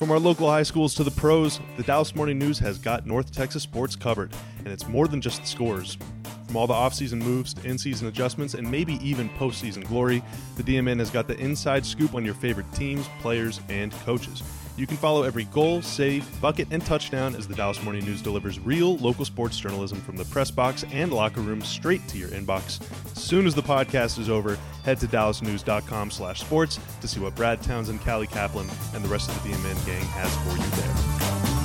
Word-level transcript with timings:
From 0.00 0.12
our 0.12 0.18
local 0.18 0.48
high 0.48 0.62
schools 0.62 0.94
to 0.94 1.04
the 1.04 1.10
pros, 1.10 1.60
the 1.76 1.82
Dallas 1.82 2.14
Morning 2.14 2.38
News 2.38 2.58
has 2.60 2.78
got 2.78 3.04
North 3.04 3.32
Texas 3.32 3.62
sports 3.62 3.94
covered, 3.94 4.32
and 4.60 4.68
it's 4.68 4.88
more 4.88 5.06
than 5.06 5.20
just 5.20 5.42
the 5.42 5.46
scores. 5.46 5.98
From 6.46 6.56
all 6.56 6.66
the 6.66 6.72
offseason 6.72 7.18
moves 7.18 7.52
to 7.52 7.68
in 7.68 7.76
season 7.76 8.08
adjustments 8.08 8.54
and 8.54 8.68
maybe 8.70 8.94
even 9.06 9.28
postseason 9.28 9.86
glory, 9.86 10.22
the 10.56 10.62
DMN 10.62 11.00
has 11.00 11.10
got 11.10 11.28
the 11.28 11.36
inside 11.36 11.84
scoop 11.84 12.14
on 12.14 12.24
your 12.24 12.32
favorite 12.32 12.72
teams, 12.72 13.10
players, 13.20 13.60
and 13.68 13.92
coaches. 14.06 14.42
You 14.76 14.86
can 14.86 14.96
follow 14.96 15.22
every 15.22 15.44
goal, 15.44 15.82
save, 15.82 16.24
bucket, 16.40 16.68
and 16.70 16.84
touchdown 16.84 17.34
as 17.34 17.46
the 17.46 17.54
Dallas 17.54 17.82
Morning 17.82 18.04
News 18.04 18.22
delivers 18.22 18.58
real 18.58 18.96
local 18.98 19.24
sports 19.24 19.58
journalism 19.58 20.00
from 20.00 20.16
the 20.16 20.24
press 20.26 20.50
box 20.50 20.84
and 20.92 21.12
locker 21.12 21.40
room 21.40 21.60
straight 21.62 22.06
to 22.08 22.18
your 22.18 22.28
inbox. 22.28 22.80
As 23.12 23.22
soon 23.22 23.46
as 23.46 23.54
the 23.54 23.62
podcast 23.62 24.18
is 24.18 24.30
over, 24.30 24.58
head 24.84 24.98
to 25.00 25.06
dallasnews.com 25.06 26.10
slash 26.10 26.40
sports 26.40 26.78
to 27.00 27.08
see 27.08 27.20
what 27.20 27.34
Brad 27.34 27.62
Townsend, 27.62 28.00
Callie 28.00 28.26
Caplan, 28.26 28.70
and 28.94 29.04
the 29.04 29.08
rest 29.08 29.28
of 29.30 29.42
the 29.42 29.50
DMN 29.50 29.86
gang 29.86 30.02
has 30.02 30.34
for 30.36 30.50
you 30.56 30.70
there. 30.82 31.59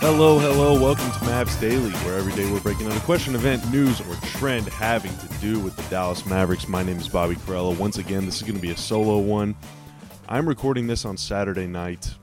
Hello, 0.00 0.38
hello, 0.38 0.80
welcome 0.80 1.04
to 1.12 1.18
Mavs 1.26 1.60
Daily, 1.60 1.90
where 1.90 2.16
every 2.16 2.32
day 2.32 2.50
we're 2.50 2.58
breaking 2.60 2.88
down 2.88 2.96
a 2.96 3.00
question, 3.00 3.34
event, 3.34 3.70
news, 3.70 4.00
or 4.00 4.14
trend 4.28 4.66
having 4.68 5.14
to 5.18 5.28
do 5.42 5.60
with 5.60 5.76
the 5.76 5.82
Dallas 5.90 6.24
Mavericks. 6.24 6.66
My 6.66 6.82
name 6.82 6.96
is 6.96 7.06
Bobby 7.06 7.34
Karalla. 7.34 7.76
Once 7.76 7.98
again, 7.98 8.24
this 8.24 8.36
is 8.36 8.42
going 8.42 8.54
to 8.54 8.62
be 8.62 8.70
a 8.70 8.76
solo 8.78 9.18
one. 9.18 9.54
I'm 10.26 10.48
recording 10.48 10.86
this 10.86 11.04
on 11.04 11.18
Saturday 11.18 11.66
night. 11.66 12.14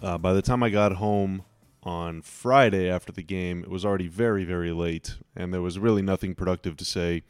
Uh, 0.00 0.16
by 0.16 0.32
the 0.32 0.40
time 0.40 0.62
I 0.62 0.70
got 0.70 0.92
home 0.92 1.44
on 1.82 2.22
Friday 2.22 2.88
after 2.88 3.12
the 3.12 3.22
game, 3.22 3.62
it 3.62 3.68
was 3.68 3.84
already 3.84 4.08
very, 4.08 4.46
very 4.46 4.72
late, 4.72 5.16
and 5.36 5.52
there 5.52 5.60
was 5.60 5.78
really 5.78 6.00
nothing 6.00 6.34
productive 6.34 6.78
to 6.78 6.86
say 6.86 7.24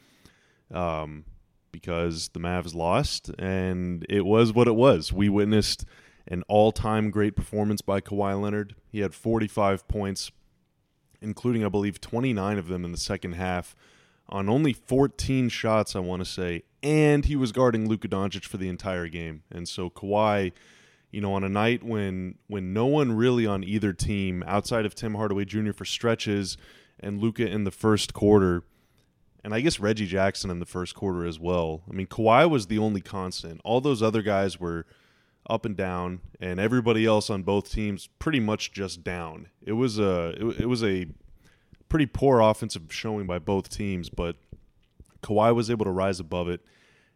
um, 0.72 1.24
because 1.72 2.28
the 2.28 2.38
Mavs 2.38 2.72
lost, 2.72 3.30
and 3.36 4.06
it 4.08 4.24
was 4.24 4.52
what 4.52 4.68
it 4.68 4.76
was. 4.76 5.12
We 5.12 5.28
witnessed 5.28 5.84
an 6.28 6.42
all 6.48 6.72
time 6.72 7.10
great 7.10 7.36
performance 7.36 7.82
by 7.82 8.00
Kawhi 8.00 8.40
Leonard. 8.40 8.74
He 8.90 9.00
had 9.00 9.14
45 9.14 9.86
points, 9.88 10.30
including, 11.20 11.64
I 11.64 11.68
believe, 11.68 12.00
29 12.00 12.58
of 12.58 12.68
them 12.68 12.84
in 12.84 12.92
the 12.92 12.98
second 12.98 13.32
half 13.32 13.74
on 14.28 14.48
only 14.48 14.72
14 14.72 15.48
shots, 15.48 15.94
I 15.94 16.00
want 16.00 16.20
to 16.20 16.30
say. 16.30 16.62
And 16.82 17.24
he 17.24 17.36
was 17.36 17.52
guarding 17.52 17.88
Luka 17.88 18.08
Doncic 18.08 18.44
for 18.44 18.56
the 18.56 18.68
entire 18.68 19.08
game. 19.08 19.42
And 19.50 19.68
so 19.68 19.90
Kawhi, 19.90 20.52
you 21.10 21.20
know, 21.20 21.32
on 21.32 21.44
a 21.44 21.48
night 21.48 21.82
when 21.82 22.36
when 22.46 22.72
no 22.72 22.86
one 22.86 23.12
really 23.12 23.46
on 23.46 23.64
either 23.64 23.92
team 23.92 24.42
outside 24.46 24.86
of 24.86 24.94
Tim 24.94 25.14
Hardaway 25.14 25.44
Jr. 25.44 25.72
for 25.72 25.84
stretches 25.84 26.56
and 27.00 27.20
Luka 27.20 27.46
in 27.46 27.64
the 27.64 27.70
first 27.70 28.14
quarter, 28.14 28.62
and 29.44 29.54
I 29.54 29.60
guess 29.60 29.78
Reggie 29.78 30.06
Jackson 30.06 30.50
in 30.50 30.58
the 30.58 30.66
first 30.66 30.94
quarter 30.94 31.24
as 31.24 31.38
well. 31.38 31.82
I 31.90 31.94
mean, 31.94 32.06
Kawhi 32.06 32.48
was 32.48 32.66
the 32.66 32.78
only 32.78 33.00
constant. 33.00 33.60
All 33.64 33.80
those 33.80 34.02
other 34.02 34.22
guys 34.22 34.58
were 34.58 34.86
up 35.48 35.64
and 35.64 35.76
down, 35.76 36.20
and 36.40 36.58
everybody 36.58 37.06
else 37.06 37.30
on 37.30 37.42
both 37.42 37.70
teams 37.70 38.08
pretty 38.18 38.40
much 38.40 38.72
just 38.72 39.04
down. 39.04 39.48
It 39.62 39.72
was 39.72 39.98
a 39.98 40.30
it, 40.30 40.60
it 40.60 40.66
was 40.66 40.82
a 40.82 41.06
pretty 41.88 42.06
poor 42.06 42.40
offensive 42.40 42.92
showing 42.92 43.26
by 43.26 43.38
both 43.38 43.68
teams, 43.68 44.10
but 44.10 44.36
Kawhi 45.22 45.54
was 45.54 45.70
able 45.70 45.84
to 45.84 45.90
rise 45.90 46.20
above 46.20 46.48
it 46.48 46.60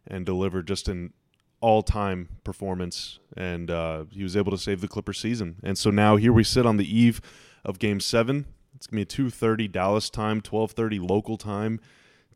and 0.07 0.25
deliver 0.25 0.63
just 0.63 0.87
an 0.87 1.13
all-time 1.59 2.29
performance, 2.43 3.19
and 3.37 3.69
uh, 3.69 4.05
he 4.11 4.23
was 4.23 4.35
able 4.35 4.51
to 4.51 4.57
save 4.57 4.81
the 4.81 4.87
Clipper 4.87 5.13
season. 5.13 5.57
And 5.61 5.77
so 5.77 5.91
now 5.91 6.15
here 6.15 6.33
we 6.33 6.43
sit 6.43 6.65
on 6.65 6.77
the 6.77 6.97
eve 6.97 7.21
of 7.63 7.77
Game 7.77 7.99
Seven. 7.99 8.45
It's 8.75 8.87
gonna 8.87 8.99
be 8.99 9.03
a 9.03 9.05
two 9.05 9.29
thirty 9.29 9.67
Dallas 9.67 10.09
time, 10.09 10.41
twelve 10.41 10.71
thirty 10.71 10.97
local 10.99 11.37
time 11.37 11.79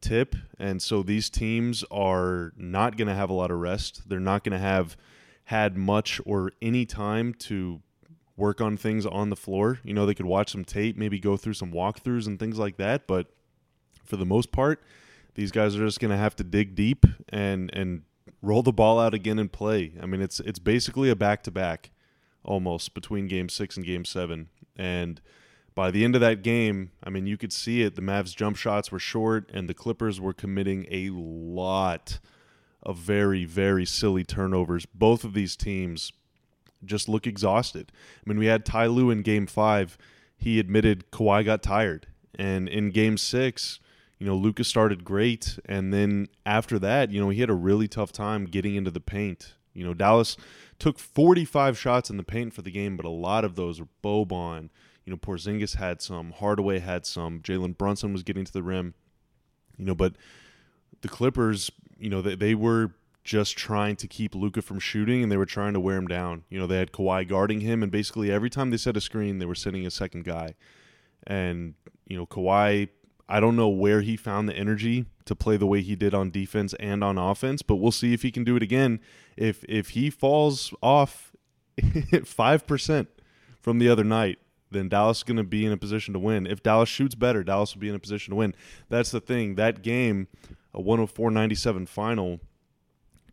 tip, 0.01 0.35
and 0.59 0.81
so 0.81 1.01
these 1.01 1.29
teams 1.29 1.83
are 1.89 2.53
not 2.55 2.97
gonna 2.97 3.15
have 3.15 3.31
a 3.31 3.33
lot 3.33 3.49
of 3.49 3.57
rest. 3.57 4.07
They're 4.07 4.19
not 4.19 4.43
gonna 4.43 4.59
have 4.59 4.95
had 5.45 5.77
much 5.77 6.19
or 6.25 6.51
any 6.61 6.85
time 6.85 7.33
to 7.33 7.81
work 8.37 8.59
on 8.59 8.77
things 8.77 9.05
on 9.05 9.29
the 9.29 9.35
floor. 9.35 9.79
You 9.83 9.93
know, 9.93 10.05
they 10.05 10.13
could 10.13 10.25
watch 10.25 10.51
some 10.51 10.65
tape, 10.65 10.97
maybe 10.97 11.19
go 11.19 11.37
through 11.37 11.53
some 11.53 11.71
walkthroughs 11.71 12.27
and 12.27 12.39
things 12.39 12.59
like 12.59 12.77
that, 12.77 13.07
but 13.07 13.27
for 14.03 14.17
the 14.17 14.25
most 14.25 14.51
part, 14.51 14.83
these 15.35 15.51
guys 15.51 15.75
are 15.75 15.85
just 15.85 15.99
going 15.99 16.11
to 16.11 16.17
have 16.17 16.35
to 16.37 16.43
dig 16.43 16.75
deep 16.75 17.05
and 17.29 17.69
and 17.73 18.03
roll 18.41 18.63
the 18.63 18.71
ball 18.71 18.99
out 18.99 19.13
again 19.13 19.39
and 19.39 19.51
play. 19.51 19.93
I 20.01 20.05
mean, 20.05 20.21
it's 20.21 20.39
it's 20.39 20.59
basically 20.59 21.09
a 21.09 21.15
back-to-back 21.15 21.91
almost 22.43 22.93
between 22.93 23.27
game 23.27 23.49
6 23.49 23.77
and 23.77 23.85
game 23.85 24.05
7. 24.05 24.49
And 24.75 25.19
by 25.73 25.91
the 25.91 26.05
end 26.05 26.15
of 26.15 26.21
that 26.21 26.41
game, 26.41 26.91
I 27.03 27.09
mean, 27.09 27.25
you 27.25 27.37
could 27.37 27.51
see 27.51 27.81
it. 27.81 27.95
The 27.95 28.01
Mavs 28.01 28.35
jump 28.35 28.55
shots 28.55 28.91
were 28.91 28.99
short 28.99 29.49
and 29.53 29.67
the 29.67 29.73
Clippers 29.73 30.21
were 30.21 30.33
committing 30.33 30.85
a 30.89 31.09
lot 31.09 32.19
of 32.85 32.97
very, 32.97 33.45
very 33.45 33.85
silly 33.85 34.23
turnovers. 34.23 34.85
Both 34.85 35.23
of 35.23 35.33
these 35.33 35.55
teams 35.55 36.11
just 36.83 37.09
look 37.09 37.25
exhausted. 37.25 37.91
I 38.25 38.29
mean, 38.29 38.37
we 38.37 38.45
had 38.45 38.65
Ty 38.65 38.87
Lue 38.87 39.09
in 39.09 39.21
game 39.21 39.47
five. 39.47 39.97
He 40.37 40.59
admitted 40.59 41.09
Kawhi 41.11 41.43
got 41.43 41.63
tired. 41.63 42.07
And 42.37 42.67
in 42.67 42.91
game 42.91 43.17
six, 43.17 43.79
you 44.19 44.27
know, 44.27 44.35
Lucas 44.35 44.67
started 44.67 45.03
great. 45.03 45.57
And 45.65 45.93
then 45.93 46.27
after 46.45 46.77
that, 46.79 47.11
you 47.11 47.19
know, 47.19 47.29
he 47.29 47.41
had 47.41 47.49
a 47.49 47.55
really 47.55 47.87
tough 47.87 48.11
time 48.11 48.45
getting 48.45 48.75
into 48.75 48.91
the 48.91 48.99
paint. 48.99 49.53
You 49.73 49.85
know, 49.85 49.93
Dallas 49.93 50.37
took 50.79 50.99
45 50.99 51.77
shots 51.77 52.09
in 52.09 52.17
the 52.17 52.23
paint 52.23 52.53
for 52.53 52.61
the 52.61 52.71
game, 52.71 52.95
but 52.97 53.05
a 53.05 53.09
lot 53.09 53.43
of 53.43 53.55
those 53.55 53.79
were 53.79 53.87
Boban. 54.03 54.69
You 55.05 55.11
know, 55.11 55.17
Porzingis 55.17 55.75
had 55.75 56.01
some, 56.01 56.31
Hardaway 56.31 56.79
had 56.79 57.05
some, 57.05 57.41
Jalen 57.41 57.77
Brunson 57.77 58.13
was 58.13 58.23
getting 58.23 58.45
to 58.45 58.53
the 58.53 58.63
rim. 58.63 58.93
You 59.77 59.85
know, 59.85 59.95
but 59.95 60.15
the 61.01 61.09
Clippers, 61.09 61.71
you 61.99 62.09
know, 62.09 62.21
they, 62.21 62.35
they 62.35 62.55
were 62.55 62.91
just 63.23 63.57
trying 63.57 63.95
to 63.95 64.07
keep 64.07 64.35
Luka 64.35 64.61
from 64.61 64.79
shooting 64.79 65.23
and 65.23 65.31
they 65.31 65.37
were 65.37 65.45
trying 65.45 65.73
to 65.73 65.79
wear 65.79 65.97
him 65.97 66.07
down. 66.07 66.43
You 66.49 66.59
know, 66.59 66.67
they 66.67 66.77
had 66.77 66.91
Kawhi 66.91 67.27
guarding 67.27 67.61
him 67.61 67.81
and 67.81 67.91
basically 67.91 68.31
every 68.31 68.49
time 68.49 68.69
they 68.69 68.77
set 68.77 68.95
a 68.95 69.01
screen, 69.01 69.39
they 69.39 69.45
were 69.45 69.55
sending 69.55 69.85
a 69.85 69.91
second 69.91 70.25
guy. 70.25 70.53
And, 71.25 71.73
you 72.05 72.15
know, 72.15 72.27
Kawhi, 72.27 72.89
I 73.27 73.39
don't 73.39 73.55
know 73.55 73.69
where 73.69 74.01
he 74.01 74.15
found 74.15 74.47
the 74.47 74.55
energy 74.55 75.05
to 75.25 75.35
play 75.35 75.57
the 75.57 75.65
way 75.65 75.81
he 75.81 75.95
did 75.95 76.13
on 76.13 76.29
defense 76.29 76.75
and 76.79 77.03
on 77.03 77.17
offense, 77.17 77.63
but 77.63 77.77
we'll 77.77 77.91
see 77.91 78.13
if 78.13 78.21
he 78.21 78.31
can 78.31 78.43
do 78.43 78.55
it 78.55 78.61
again. 78.61 78.99
If 79.35 79.65
if 79.67 79.89
he 79.89 80.11
falls 80.11 80.73
off 80.83 81.31
5% 81.77 83.07
from 83.59 83.79
the 83.79 83.89
other 83.89 84.03
night, 84.03 84.37
then 84.71 84.89
Dallas 84.89 85.17
is 85.17 85.23
going 85.23 85.37
to 85.37 85.43
be 85.43 85.65
in 85.65 85.71
a 85.71 85.77
position 85.77 86.13
to 86.13 86.19
win. 86.19 86.45
If 86.45 86.61
Dallas 86.61 86.89
shoots 86.89 87.15
better, 87.15 87.43
Dallas 87.43 87.73
will 87.73 87.81
be 87.81 87.89
in 87.89 87.95
a 87.95 87.99
position 87.99 88.31
to 88.31 88.35
win. 88.35 88.53
That's 88.89 89.11
the 89.11 89.19
thing. 89.19 89.55
That 89.55 89.81
game, 89.81 90.27
a 90.75 90.81
104-97 90.81 91.87
final, 91.87 92.39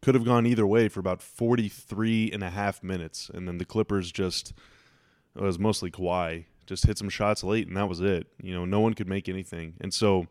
could 0.01 0.15
have 0.15 0.25
gone 0.25 0.47
either 0.47 0.67
way 0.67 0.89
for 0.89 1.01
about 1.01 1.21
43 1.21 2.31
and 2.33 2.43
a 2.43 2.51
half 2.51 2.83
minutes. 2.83 3.31
And 3.33 3.47
then 3.47 3.59
the 3.59 3.65
Clippers 3.65 4.11
just, 4.11 4.53
it 5.37 5.43
was 5.43 5.59
mostly 5.59 5.91
Kawhi, 5.91 6.47
just 6.67 6.87
hit 6.87 6.99
some 6.99 7.09
shots 7.09 7.45
late, 7.45 7.69
and 7.69 7.77
that 7.77 7.89
was 7.89 8.01
it. 8.01 8.29
You 8.43 8.55
know, 8.55 8.65
no 8.65 8.81
one 8.81 8.95
could 8.95 9.09
make 9.09 9.29
anything. 9.29 9.75
And 9.81 9.93
so 9.93 10.27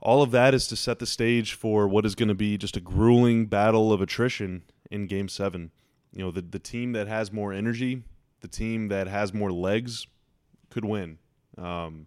all 0.00 0.22
of 0.22 0.30
that 0.32 0.54
is 0.54 0.66
to 0.68 0.76
set 0.76 0.98
the 0.98 1.06
stage 1.06 1.54
for 1.54 1.88
what 1.88 2.04
is 2.04 2.14
going 2.14 2.28
to 2.28 2.34
be 2.34 2.58
just 2.58 2.76
a 2.76 2.80
grueling 2.80 3.46
battle 3.46 3.92
of 3.92 4.00
attrition 4.00 4.62
in 4.90 5.06
game 5.06 5.28
seven. 5.28 5.70
You 6.12 6.24
know, 6.24 6.30
the, 6.30 6.42
the 6.42 6.58
team 6.58 6.92
that 6.92 7.08
has 7.08 7.32
more 7.32 7.52
energy, 7.52 8.02
the 8.40 8.48
team 8.48 8.88
that 8.88 9.08
has 9.08 9.32
more 9.32 9.52
legs 9.52 10.06
could 10.70 10.84
win. 10.84 11.18
Um, 11.58 12.06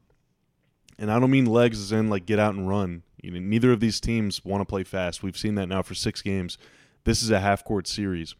and 0.97 1.11
I 1.11 1.19
don't 1.19 1.31
mean 1.31 1.46
legs 1.46 1.79
as 1.79 1.91
in 1.91 2.09
like 2.09 2.25
get 2.25 2.40
out 2.40 2.53
and 2.53 2.67
run. 2.67 3.03
You 3.22 3.31
know, 3.31 3.40
neither 3.40 3.72
of 3.72 3.80
these 3.80 4.00
teams 4.00 4.44
want 4.46 4.62
to 4.62 4.66
play 4.66 4.84
fast. 4.84 5.24
We've 5.24 5.38
seen 5.38 5.56
that 5.56 5.68
now 5.68 5.81
for 5.81 5.94
six 5.94 6.22
games. 6.22 6.57
This 7.03 7.22
is 7.22 7.31
a 7.31 7.40
half 7.40 7.63
court 7.63 7.88
series. 7.88 8.35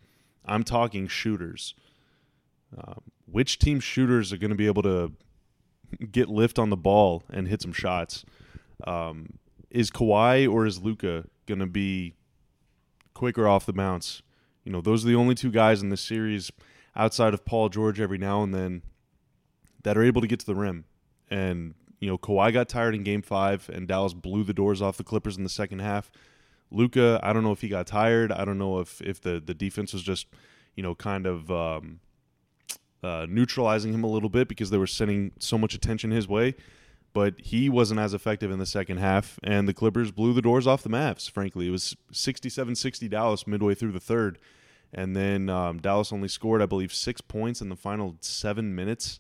I'm 0.46 0.64
talking 0.64 1.08
shooters. 1.08 1.76
Um, 2.78 3.02
which 3.26 3.60
team 3.60 3.80
shooters 3.80 4.32
are 4.32 4.38
going 4.38 4.52
to 4.52 4.56
be 4.56 4.68
able 4.68 4.84
to 4.84 5.14
get 6.12 6.30
lift 6.30 6.60
on 6.60 6.70
the 6.70 6.78
ball 6.78 7.24
and 7.30 7.48
hit 7.48 7.62
some 7.62 7.74
shots? 7.74 8.26
Um, 8.86 9.40
is 9.70 9.92
Kawhi 9.92 10.52
or 10.52 10.66
is 10.66 10.82
Luka 10.82 11.26
going 11.46 11.60
to 11.60 11.68
be 11.68 12.14
quicker 13.14 13.48
off 13.48 13.66
the 13.66 13.74
bounce? 13.74 14.22
You 14.64 14.72
know, 14.72 14.82
those 14.82 15.04
are 15.04 15.08
the 15.08 15.16
only 15.16 15.36
two 15.36 15.52
guys 15.52 15.82
in 15.82 15.90
this 15.90 16.02
series 16.02 16.52
outside 16.96 17.34
of 17.34 17.46
Paul 17.46 17.70
George 17.70 18.00
every 18.00 18.18
now 18.18 18.44
and 18.44 18.54
then 18.54 18.84
that 19.84 19.98
are 19.98 20.04
able 20.04 20.22
to 20.22 20.28
get 20.28 20.40
to 20.42 20.46
the 20.46 20.56
rim. 20.56 20.86
And 21.30 21.76
you 22.00 22.08
know, 22.08 22.18
Kawhi 22.18 22.54
got 22.54 22.70
tired 22.70 22.96
in 22.96 23.04
game 23.04 23.22
five, 23.22 23.70
and 23.74 23.88
Dallas 23.88 24.14
blew 24.14 24.44
the 24.44 24.54
doors 24.54 24.82
off 24.82 24.98
the 24.98 25.04
Clippers 25.04 25.38
in 25.38 25.44
the 25.44 25.50
second 25.50 25.80
half. 25.80 26.12
Luka, 26.72 27.20
I 27.24 27.34
don't 27.34 27.44
know 27.44 27.52
if 27.52 27.62
he 27.62 27.68
got 27.68 27.88
tired. 27.88 28.32
I 28.32 28.46
don't 28.46 28.58
know 28.58 28.80
if 28.80 29.02
if 29.02 29.22
the 29.22 29.42
the 29.44 29.54
defense 29.54 29.94
was 29.94 30.04
just, 30.04 30.28
you 30.76 30.84
know, 30.84 30.96
kind 30.96 31.26
of 31.26 31.52
um, 31.52 32.00
uh, 33.04 33.26
neutralizing 33.30 33.94
him 33.94 34.04
a 34.04 34.08
little 34.10 34.30
bit 34.30 34.48
because 34.48 34.70
they 34.70 34.78
were 34.78 34.88
sending 34.88 35.32
so 35.40 35.58
much 35.58 35.74
attention 35.74 36.12
his 36.12 36.28
way. 36.28 36.56
But 37.12 37.42
he 37.42 37.70
wasn't 37.70 38.00
as 38.00 38.14
effective 38.14 38.52
in 38.52 38.60
the 38.60 38.68
second 38.68 38.98
half, 38.98 39.40
and 39.44 39.68
the 39.68 39.74
Clippers 39.74 40.12
blew 40.12 40.32
the 40.32 40.44
doors 40.44 40.68
off 40.68 40.84
the 40.84 40.90
Mavs. 40.90 41.30
Frankly, 41.30 41.68
it 41.68 41.72
was 41.72 41.98
67-60 42.14 43.10
Dallas 43.10 43.48
midway 43.48 43.74
through 43.74 43.94
the 43.94 44.00
third, 44.00 44.38
and 44.94 45.16
then 45.16 45.50
um, 45.50 45.80
Dallas 45.80 46.14
only 46.14 46.28
scored, 46.28 46.62
I 46.62 46.68
believe, 46.68 46.94
six 46.94 47.20
points 47.20 47.62
in 47.62 47.70
the 47.70 47.76
final 47.76 48.16
seven 48.22 48.76
minutes 48.76 49.20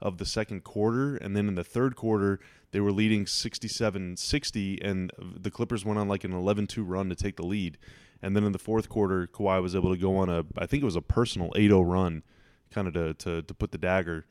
of 0.00 0.18
the 0.18 0.26
second 0.26 0.64
quarter. 0.64 1.16
And 1.16 1.36
then 1.36 1.48
in 1.48 1.54
the 1.54 1.64
third 1.64 1.96
quarter, 1.96 2.40
they 2.72 2.80
were 2.80 2.92
leading 2.92 3.26
67 3.26 4.16
60, 4.16 4.82
and 4.82 5.12
the 5.18 5.50
Clippers 5.50 5.84
went 5.84 5.98
on 5.98 6.08
like 6.08 6.24
an 6.24 6.32
11 6.32 6.66
2 6.68 6.84
run 6.84 7.08
to 7.08 7.14
take 7.14 7.36
the 7.36 7.46
lead. 7.46 7.78
And 8.22 8.36
then 8.36 8.44
in 8.44 8.52
the 8.52 8.58
fourth 8.58 8.88
quarter, 8.88 9.26
Kawhi 9.26 9.62
was 9.62 9.74
able 9.74 9.90
to 9.90 10.00
go 10.00 10.16
on 10.16 10.28
a, 10.28 10.44
I 10.56 10.66
think 10.66 10.82
it 10.82 10.86
was 10.86 10.96
a 10.96 11.02
personal 11.02 11.50
8 11.56 11.68
0 11.68 11.80
run, 11.82 12.22
kind 12.70 12.86
of 12.86 12.94
to, 12.94 13.14
to, 13.14 13.42
to 13.42 13.54
put 13.54 13.72
the 13.72 13.78
dagger 13.78 14.26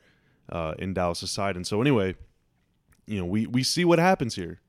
uh, 0.49 0.75
in 0.77 0.93
Dallas' 0.93 1.31
side. 1.31 1.55
And 1.55 1.65
so, 1.65 1.81
anyway, 1.81 2.15
you 3.07 3.17
know, 3.17 3.25
we, 3.25 3.47
we 3.47 3.63
see 3.63 3.83
what 3.83 3.99
happens 3.99 4.35
here. 4.35 4.61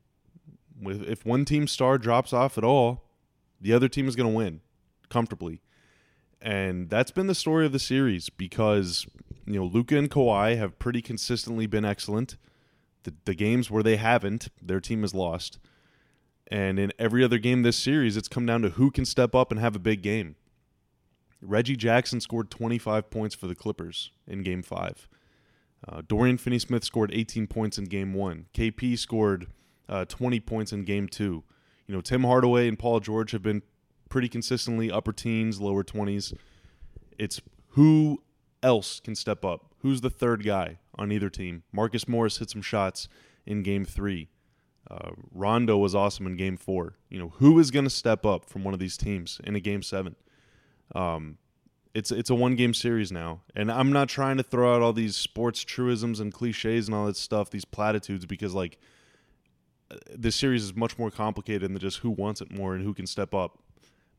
With, 0.81 1.03
if 1.03 1.25
one 1.25 1.45
team 1.45 1.67
star 1.67 1.97
drops 1.99 2.33
off 2.33 2.57
at 2.57 2.63
all, 2.63 3.03
the 3.59 3.73
other 3.73 3.87
team 3.87 4.07
is 4.07 4.15
going 4.15 4.29
to 4.29 4.35
win 4.35 4.61
comfortably. 5.09 5.61
And 6.41 6.89
that's 6.89 7.11
been 7.11 7.27
the 7.27 7.35
story 7.35 7.67
of 7.67 7.71
the 7.71 7.79
series 7.79 8.29
because, 8.29 9.05
you 9.45 9.59
know, 9.59 9.65
Luka 9.65 9.97
and 9.97 10.09
Kawhi 10.09 10.57
have 10.57 10.79
pretty 10.79 11.01
consistently 11.01 11.67
been 11.67 11.85
excellent. 11.85 12.37
The, 13.03 13.13
the 13.25 13.33
games 13.33 13.71
where 13.71 13.83
they 13.83 13.95
haven't, 13.95 14.49
their 14.61 14.79
team 14.79 15.01
has 15.01 15.13
lost. 15.13 15.59
And 16.47 16.77
in 16.77 16.91
every 16.99 17.23
other 17.23 17.37
game 17.37 17.63
this 17.63 17.77
series, 17.77 18.17
it's 18.17 18.27
come 18.27 18.45
down 18.45 18.61
to 18.61 18.71
who 18.71 18.91
can 18.91 19.05
step 19.05 19.33
up 19.33 19.51
and 19.51 19.59
have 19.59 19.75
a 19.75 19.79
big 19.79 20.01
game. 20.01 20.35
Reggie 21.41 21.75
Jackson 21.75 22.19
scored 22.19 22.51
25 22.51 23.09
points 23.09 23.33
for 23.33 23.47
the 23.47 23.55
Clippers 23.55 24.11
in 24.27 24.43
game 24.43 24.61
five. 24.61 25.07
Uh, 25.87 26.01
Dorian 26.07 26.37
Finney 26.37 26.59
Smith 26.59 26.83
scored 26.83 27.11
18 27.13 27.47
points 27.47 27.77
in 27.77 27.85
game 27.85 28.13
one. 28.13 28.45
KP 28.53 28.97
scored 28.97 29.47
uh, 29.89 30.05
20 30.05 30.39
points 30.41 30.71
in 30.71 30.83
game 30.83 31.07
two. 31.07 31.43
You 31.87 31.95
know, 31.95 32.01
Tim 32.01 32.23
Hardaway 32.23 32.67
and 32.67 32.77
Paul 32.77 32.99
George 32.99 33.31
have 33.31 33.41
been 33.41 33.63
pretty 34.09 34.29
consistently 34.29 34.91
upper 34.91 35.11
teens, 35.11 35.59
lower 35.59 35.83
20s. 35.83 36.37
It's 37.17 37.41
who 37.69 38.21
else 38.63 38.99
can 38.99 39.15
step 39.15 39.43
up? 39.43 39.73
Who's 39.79 40.01
the 40.01 40.09
third 40.09 40.43
guy 40.43 40.77
on 40.95 41.11
either 41.11 41.29
team? 41.29 41.63
Marcus 41.71 42.07
Morris 42.07 42.37
hit 42.37 42.49
some 42.49 42.61
shots 42.61 43.07
in 43.45 43.63
game 43.63 43.85
three. 43.85 44.29
Uh, 44.89 45.11
Rondo 45.31 45.77
was 45.77 45.95
awesome 45.95 46.27
in 46.27 46.35
game 46.35 46.57
four. 46.57 46.95
You 47.09 47.19
know, 47.19 47.33
who 47.37 47.59
is 47.59 47.71
going 47.71 47.85
to 47.85 47.89
step 47.89 48.25
up 48.25 48.49
from 48.49 48.63
one 48.63 48.73
of 48.73 48.79
these 48.79 48.97
teams 48.97 49.39
in 49.43 49.55
a 49.55 49.59
game 49.59 49.81
seven? 49.81 50.15
Um, 50.93 51.37
it's 51.93 52.11
it's 52.11 52.29
a 52.29 52.35
one 52.35 52.55
game 52.55 52.73
series 52.73 53.11
now, 53.11 53.41
and 53.55 53.71
I'm 53.71 53.91
not 53.91 54.07
trying 54.09 54.37
to 54.37 54.43
throw 54.43 54.75
out 54.75 54.81
all 54.81 54.93
these 54.93 55.15
sports 55.15 55.63
truisms 55.63 56.19
and 56.19 56.33
cliches 56.33 56.87
and 56.87 56.95
all 56.95 57.05
that 57.05 57.17
stuff, 57.17 57.49
these 57.49 57.65
platitudes, 57.65 58.25
because 58.25 58.53
like 58.53 58.77
this 60.13 60.35
series 60.35 60.63
is 60.63 60.75
much 60.75 60.97
more 60.97 61.11
complicated 61.11 61.69
than 61.69 61.79
just 61.79 61.99
who 61.99 62.09
wants 62.09 62.41
it 62.41 62.51
more 62.51 62.75
and 62.75 62.83
who 62.83 62.93
can 62.93 63.07
step 63.07 63.33
up. 63.33 63.59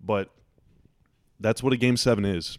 But 0.00 0.30
that's 1.40 1.62
what 1.62 1.72
a 1.72 1.76
game 1.76 1.96
seven 1.96 2.24
is. 2.24 2.58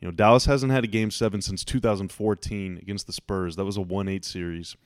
You 0.00 0.08
know, 0.08 0.12
Dallas 0.12 0.46
hasn't 0.46 0.72
had 0.72 0.84
a 0.84 0.88
game 0.88 1.10
seven 1.10 1.42
since 1.42 1.64
2014 1.64 2.78
against 2.78 3.06
the 3.06 3.12
Spurs. 3.12 3.56
That 3.56 3.64
was 3.64 3.76
a 3.76 3.82
1 3.82 4.08
8 4.08 4.24
series. 4.24 4.76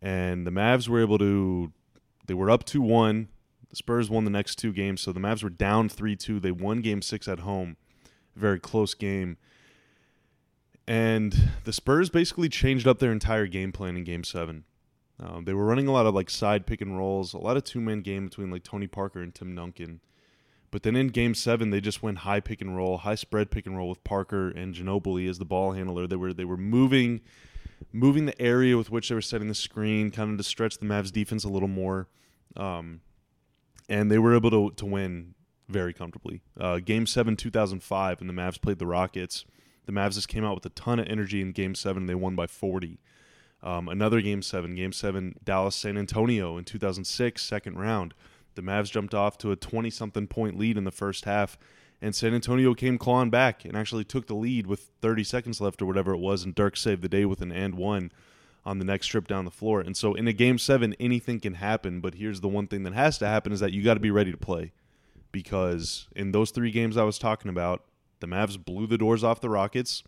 And 0.00 0.46
the 0.46 0.52
Mavs 0.52 0.88
were 0.88 1.00
able 1.00 1.18
to, 1.18 1.72
they 2.26 2.34
were 2.34 2.50
up 2.50 2.64
2 2.64 2.80
1. 2.80 3.28
The 3.70 3.76
Spurs 3.76 4.08
won 4.08 4.24
the 4.24 4.30
next 4.30 4.56
two 4.56 4.72
games. 4.72 5.00
So 5.00 5.12
the 5.12 5.20
Mavs 5.20 5.42
were 5.42 5.50
down 5.50 5.88
3 5.88 6.16
2. 6.16 6.40
They 6.40 6.52
won 6.52 6.80
game 6.80 7.02
six 7.02 7.28
at 7.28 7.40
home. 7.40 7.76
Very 8.36 8.60
close 8.60 8.94
game. 8.94 9.36
And 10.86 11.50
the 11.64 11.72
Spurs 11.72 12.10
basically 12.10 12.48
changed 12.48 12.86
up 12.86 12.98
their 12.98 13.12
entire 13.12 13.46
game 13.46 13.70
plan 13.70 13.96
in 13.96 14.04
game 14.04 14.24
seven. 14.24 14.64
Um, 15.20 15.44
they 15.44 15.52
were 15.52 15.64
running 15.64 15.86
a 15.86 15.92
lot 15.92 16.06
of 16.06 16.14
like 16.14 16.30
side 16.30 16.66
pick 16.66 16.80
and 16.80 16.96
rolls, 16.96 17.34
a 17.34 17.38
lot 17.38 17.56
of 17.56 17.64
two 17.64 17.80
man 17.80 18.00
game 18.00 18.26
between 18.26 18.50
like 18.50 18.64
Tony 18.64 18.86
Parker 18.86 19.20
and 19.20 19.34
Tim 19.34 19.54
Duncan. 19.54 20.00
But 20.70 20.84
then 20.84 20.94
in 20.94 21.08
game 21.08 21.34
seven, 21.34 21.70
they 21.70 21.80
just 21.80 22.02
went 22.02 22.18
high 22.18 22.40
pick 22.40 22.60
and 22.60 22.76
roll, 22.76 22.98
high 22.98 23.16
spread 23.16 23.50
pick 23.50 23.66
and 23.66 23.76
roll 23.76 23.88
with 23.88 24.04
Parker 24.04 24.48
and 24.50 24.74
Ginobili 24.74 25.28
as 25.28 25.38
the 25.38 25.44
ball 25.44 25.72
handler. 25.72 26.06
They 26.06 26.16
were 26.16 26.32
they 26.32 26.44
were 26.44 26.56
moving 26.56 27.20
moving 27.92 28.26
the 28.26 28.40
area 28.40 28.76
with 28.76 28.90
which 28.90 29.08
they 29.08 29.14
were 29.14 29.22
setting 29.22 29.48
the 29.48 29.54
screen, 29.54 30.10
kind 30.10 30.30
of 30.30 30.38
to 30.38 30.44
stretch 30.44 30.78
the 30.78 30.86
Mavs 30.86 31.10
defense 31.10 31.44
a 31.44 31.48
little 31.48 31.68
more. 31.68 32.08
Um, 32.56 33.00
and 33.88 34.10
they 34.10 34.18
were 34.18 34.34
able 34.34 34.50
to 34.50 34.70
to 34.76 34.86
win 34.86 35.34
very 35.68 35.92
comfortably. 35.92 36.42
Uh, 36.58 36.78
game 36.78 37.06
seven, 37.06 37.36
2005, 37.36 38.20
and 38.20 38.28
the 38.28 38.34
Mavs 38.34 38.60
played 38.60 38.78
the 38.78 38.86
Rockets. 38.86 39.44
The 39.86 39.92
Mavs 39.92 40.14
just 40.14 40.28
came 40.28 40.44
out 40.44 40.54
with 40.54 40.66
a 40.66 40.70
ton 40.70 40.98
of 40.98 41.06
energy 41.08 41.40
in 41.40 41.52
game 41.52 41.74
seven. 41.74 42.06
They 42.06 42.14
won 42.14 42.36
by 42.36 42.46
40. 42.46 43.00
Um, 43.62 43.88
another 43.88 44.20
game 44.20 44.42
seven, 44.42 44.74
game 44.74 44.92
seven, 44.92 45.34
Dallas 45.44 45.76
San 45.76 45.98
Antonio 45.98 46.56
in 46.56 46.64
2006, 46.64 47.42
second 47.42 47.78
round. 47.78 48.14
The 48.54 48.62
Mavs 48.62 48.90
jumped 48.90 49.14
off 49.14 49.38
to 49.38 49.52
a 49.52 49.56
20 49.56 49.90
something 49.90 50.26
point 50.26 50.58
lead 50.58 50.76
in 50.76 50.84
the 50.84 50.90
first 50.90 51.24
half, 51.24 51.58
and 52.02 52.14
San 52.14 52.34
Antonio 52.34 52.74
came 52.74 52.98
clawing 52.98 53.30
back 53.30 53.64
and 53.64 53.76
actually 53.76 54.04
took 54.04 54.26
the 54.26 54.34
lead 54.34 54.66
with 54.66 54.90
30 55.00 55.24
seconds 55.24 55.60
left 55.60 55.82
or 55.82 55.86
whatever 55.86 56.12
it 56.12 56.18
was, 56.18 56.44
and 56.44 56.54
Dirk 56.54 56.76
saved 56.76 57.02
the 57.02 57.08
day 57.08 57.24
with 57.24 57.42
an 57.42 57.52
and 57.52 57.74
one 57.74 58.10
on 58.64 58.78
the 58.78 58.84
next 58.84 59.06
trip 59.06 59.26
down 59.26 59.44
the 59.44 59.50
floor. 59.50 59.80
And 59.80 59.96
so 59.96 60.14
in 60.14 60.28
a 60.28 60.32
game 60.32 60.58
seven, 60.58 60.94
anything 61.00 61.40
can 61.40 61.54
happen, 61.54 62.00
but 62.00 62.14
here's 62.14 62.40
the 62.40 62.48
one 62.48 62.66
thing 62.66 62.82
that 62.84 62.92
has 62.92 63.18
to 63.18 63.26
happen 63.26 63.52
is 63.52 63.60
that 63.60 63.72
you 63.72 63.82
got 63.82 63.94
to 63.94 64.00
be 64.00 64.10
ready 64.10 64.30
to 64.30 64.36
play. 64.36 64.72
Because 65.32 66.08
in 66.16 66.32
those 66.32 66.50
three 66.50 66.70
games 66.70 66.96
I 66.96 67.04
was 67.04 67.18
talking 67.18 67.48
about, 67.50 67.84
the 68.20 68.26
Mavs 68.26 68.62
blew 68.62 68.86
the 68.86 68.98
doors 68.98 69.24
off 69.24 69.40
the 69.40 69.48
Rockets, 69.48 70.02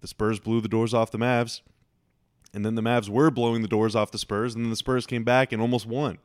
the 0.00 0.08
Spurs 0.08 0.40
blew 0.40 0.60
the 0.60 0.68
doors 0.68 0.94
off 0.94 1.10
the 1.10 1.18
Mavs, 1.18 1.60
and 2.52 2.64
then 2.64 2.74
the 2.74 2.82
Mavs 2.82 3.08
were 3.08 3.30
blowing 3.30 3.62
the 3.62 3.68
doors 3.68 3.94
off 3.94 4.10
the 4.10 4.18
Spurs, 4.18 4.54
and 4.54 4.64
then 4.64 4.70
the 4.70 4.76
Spurs 4.76 5.06
came 5.06 5.24
back 5.24 5.52
and 5.52 5.60
almost 5.60 5.86
won. 5.86 6.18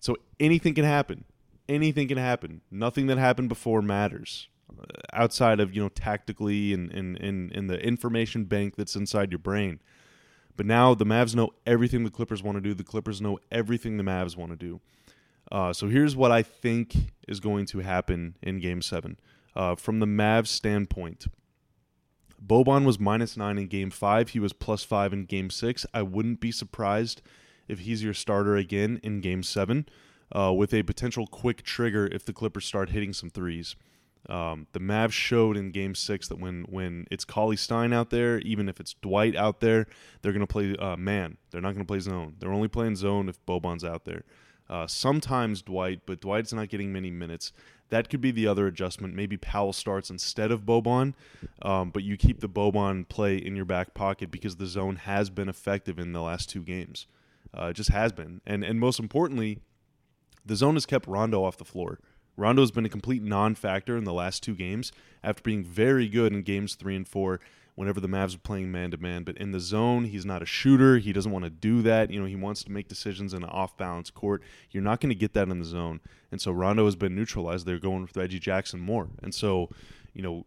So 0.00 0.16
anything 0.40 0.74
can 0.74 0.84
happen. 0.84 1.24
Anything 1.68 2.08
can 2.08 2.18
happen. 2.18 2.62
Nothing 2.70 3.06
that 3.06 3.18
happened 3.18 3.48
before 3.48 3.82
matters. 3.82 4.48
Uh, 4.70 4.84
outside 5.12 5.60
of, 5.60 5.74
you 5.74 5.82
know, 5.82 5.88
tactically 5.88 6.72
and 6.72 6.90
in 6.90 7.16
and, 7.16 7.52
and 7.52 7.70
the 7.70 7.78
information 7.80 8.44
bank 8.44 8.76
that's 8.76 8.96
inside 8.96 9.30
your 9.30 9.38
brain. 9.38 9.80
But 10.56 10.66
now 10.66 10.94
the 10.94 11.06
Mavs 11.06 11.34
know 11.34 11.50
everything 11.66 12.04
the 12.04 12.10
Clippers 12.10 12.42
want 12.42 12.56
to 12.56 12.60
do. 12.60 12.74
The 12.74 12.84
Clippers 12.84 13.20
know 13.20 13.38
everything 13.50 13.96
the 13.96 14.02
Mavs 14.02 14.36
want 14.36 14.50
to 14.50 14.56
do. 14.56 14.80
Uh, 15.50 15.72
so 15.72 15.88
here's 15.88 16.16
what 16.16 16.30
I 16.30 16.42
think 16.42 16.94
is 17.26 17.40
going 17.40 17.66
to 17.66 17.80
happen 17.80 18.36
in 18.42 18.60
Game 18.60 18.82
7. 18.82 19.16
Uh, 19.56 19.74
from 19.74 19.98
the 19.98 20.06
Mavs 20.06 20.46
standpoint, 20.48 21.26
Boban 22.44 22.84
was 22.84 22.98
minus 22.98 23.36
nine 23.36 23.58
in 23.58 23.66
game 23.66 23.90
five. 23.90 24.30
He 24.30 24.40
was 24.40 24.52
plus 24.52 24.82
five 24.82 25.12
in 25.12 25.24
game 25.24 25.50
six. 25.50 25.84
I 25.92 26.02
wouldn't 26.02 26.40
be 26.40 26.52
surprised 26.52 27.22
if 27.70 27.80
he's 27.80 28.02
your 28.02 28.14
starter 28.14 28.56
again 28.56 29.00
in 29.02 29.20
game 29.20 29.42
seven 29.42 29.86
uh, 30.32 30.52
with 30.52 30.74
a 30.74 30.82
potential 30.82 31.26
quick 31.26 31.62
trigger 31.62 32.06
if 32.06 32.24
the 32.24 32.32
Clippers 32.32 32.64
start 32.64 32.90
hitting 32.90 33.12
some 33.12 33.30
threes. 33.30 33.76
Um, 34.28 34.66
the 34.72 34.80
Mavs 34.80 35.12
showed 35.12 35.56
in 35.56 35.70
game 35.70 35.94
six 35.94 36.28
that 36.28 36.38
when, 36.38 36.64
when 36.68 37.06
it's 37.10 37.24
Cauley-Stein 37.24 37.92
out 37.92 38.10
there, 38.10 38.38
even 38.40 38.68
if 38.68 38.78
it's 38.78 38.94
Dwight 39.00 39.34
out 39.34 39.60
there, 39.60 39.86
they're 40.20 40.32
going 40.32 40.40
to 40.40 40.46
play 40.46 40.76
uh, 40.76 40.96
man. 40.96 41.38
They're 41.50 41.62
not 41.62 41.74
going 41.74 41.86
to 41.86 41.90
play 41.90 42.00
zone. 42.00 42.34
They're 42.38 42.52
only 42.52 42.68
playing 42.68 42.96
zone 42.96 43.28
if 43.28 43.44
Boban's 43.46 43.84
out 43.84 44.04
there. 44.04 44.24
Uh, 44.68 44.86
sometimes 44.86 45.62
Dwight, 45.62 46.02
but 46.06 46.20
Dwight's 46.20 46.52
not 46.52 46.68
getting 46.68 46.92
many 46.92 47.10
minutes. 47.10 47.52
That 47.88 48.08
could 48.08 48.20
be 48.20 48.30
the 48.30 48.46
other 48.46 48.68
adjustment. 48.68 49.16
Maybe 49.16 49.36
Powell 49.36 49.72
starts 49.72 50.10
instead 50.10 50.52
of 50.52 50.64
Boban, 50.64 51.14
um, 51.62 51.90
but 51.90 52.04
you 52.04 52.16
keep 52.16 52.38
the 52.38 52.48
Boban 52.48 53.08
play 53.08 53.36
in 53.36 53.56
your 53.56 53.64
back 53.64 53.94
pocket 53.94 54.30
because 54.30 54.56
the 54.56 54.66
zone 54.66 54.94
has 54.96 55.28
been 55.28 55.48
effective 55.48 55.98
in 55.98 56.12
the 56.12 56.22
last 56.22 56.48
two 56.48 56.62
games. 56.62 57.06
Uh, 57.52 57.72
just 57.72 57.90
has 57.90 58.12
been, 58.12 58.40
and 58.46 58.62
and 58.62 58.78
most 58.78 59.00
importantly, 59.00 59.58
the 60.44 60.56
zone 60.56 60.74
has 60.74 60.86
kept 60.86 61.06
Rondo 61.06 61.44
off 61.44 61.56
the 61.56 61.64
floor. 61.64 61.98
Rondo 62.36 62.62
has 62.62 62.70
been 62.70 62.86
a 62.86 62.90
complete 62.90 63.22
non-factor 63.22 63.96
in 63.96 64.04
the 64.04 64.12
last 64.12 64.42
two 64.42 64.54
games 64.54 64.92
after 65.22 65.42
being 65.42 65.62
very 65.62 66.08
good 66.08 66.32
in 66.32 66.42
games 66.42 66.74
three 66.74 66.96
and 66.96 67.06
four 67.06 67.40
whenever 67.74 68.00
the 68.00 68.08
Mavs 68.08 68.34
are 68.34 68.40
playing 68.40 68.70
man 68.70 68.90
to 68.90 68.96
man. 68.98 69.24
But 69.24 69.38
in 69.38 69.52
the 69.52 69.60
zone, 69.60 70.04
he's 70.04 70.26
not 70.26 70.42
a 70.42 70.46
shooter. 70.46 70.98
He 70.98 71.12
doesn't 71.12 71.32
want 71.32 71.44
to 71.44 71.50
do 71.50 71.82
that. 71.82 72.10
You 72.10 72.20
know, 72.20 72.26
he 72.26 72.36
wants 72.36 72.62
to 72.64 72.70
make 72.70 72.88
decisions 72.88 73.32
in 73.32 73.42
an 73.42 73.48
off 73.48 73.76
balance 73.76 74.10
court. 74.10 74.42
You're 74.70 74.82
not 74.82 75.00
going 75.00 75.10
to 75.10 75.14
get 75.14 75.32
that 75.34 75.48
in 75.48 75.58
the 75.58 75.64
zone. 75.64 76.00
And 76.30 76.40
so 76.40 76.52
Rondo 76.52 76.84
has 76.84 76.96
been 76.96 77.14
neutralized. 77.14 77.66
They're 77.66 77.78
going 77.78 78.02
with 78.02 78.16
Reggie 78.16 78.38
Jackson 78.38 78.80
more. 78.80 79.08
And 79.22 79.34
so, 79.34 79.70
you 80.12 80.22
know, 80.22 80.44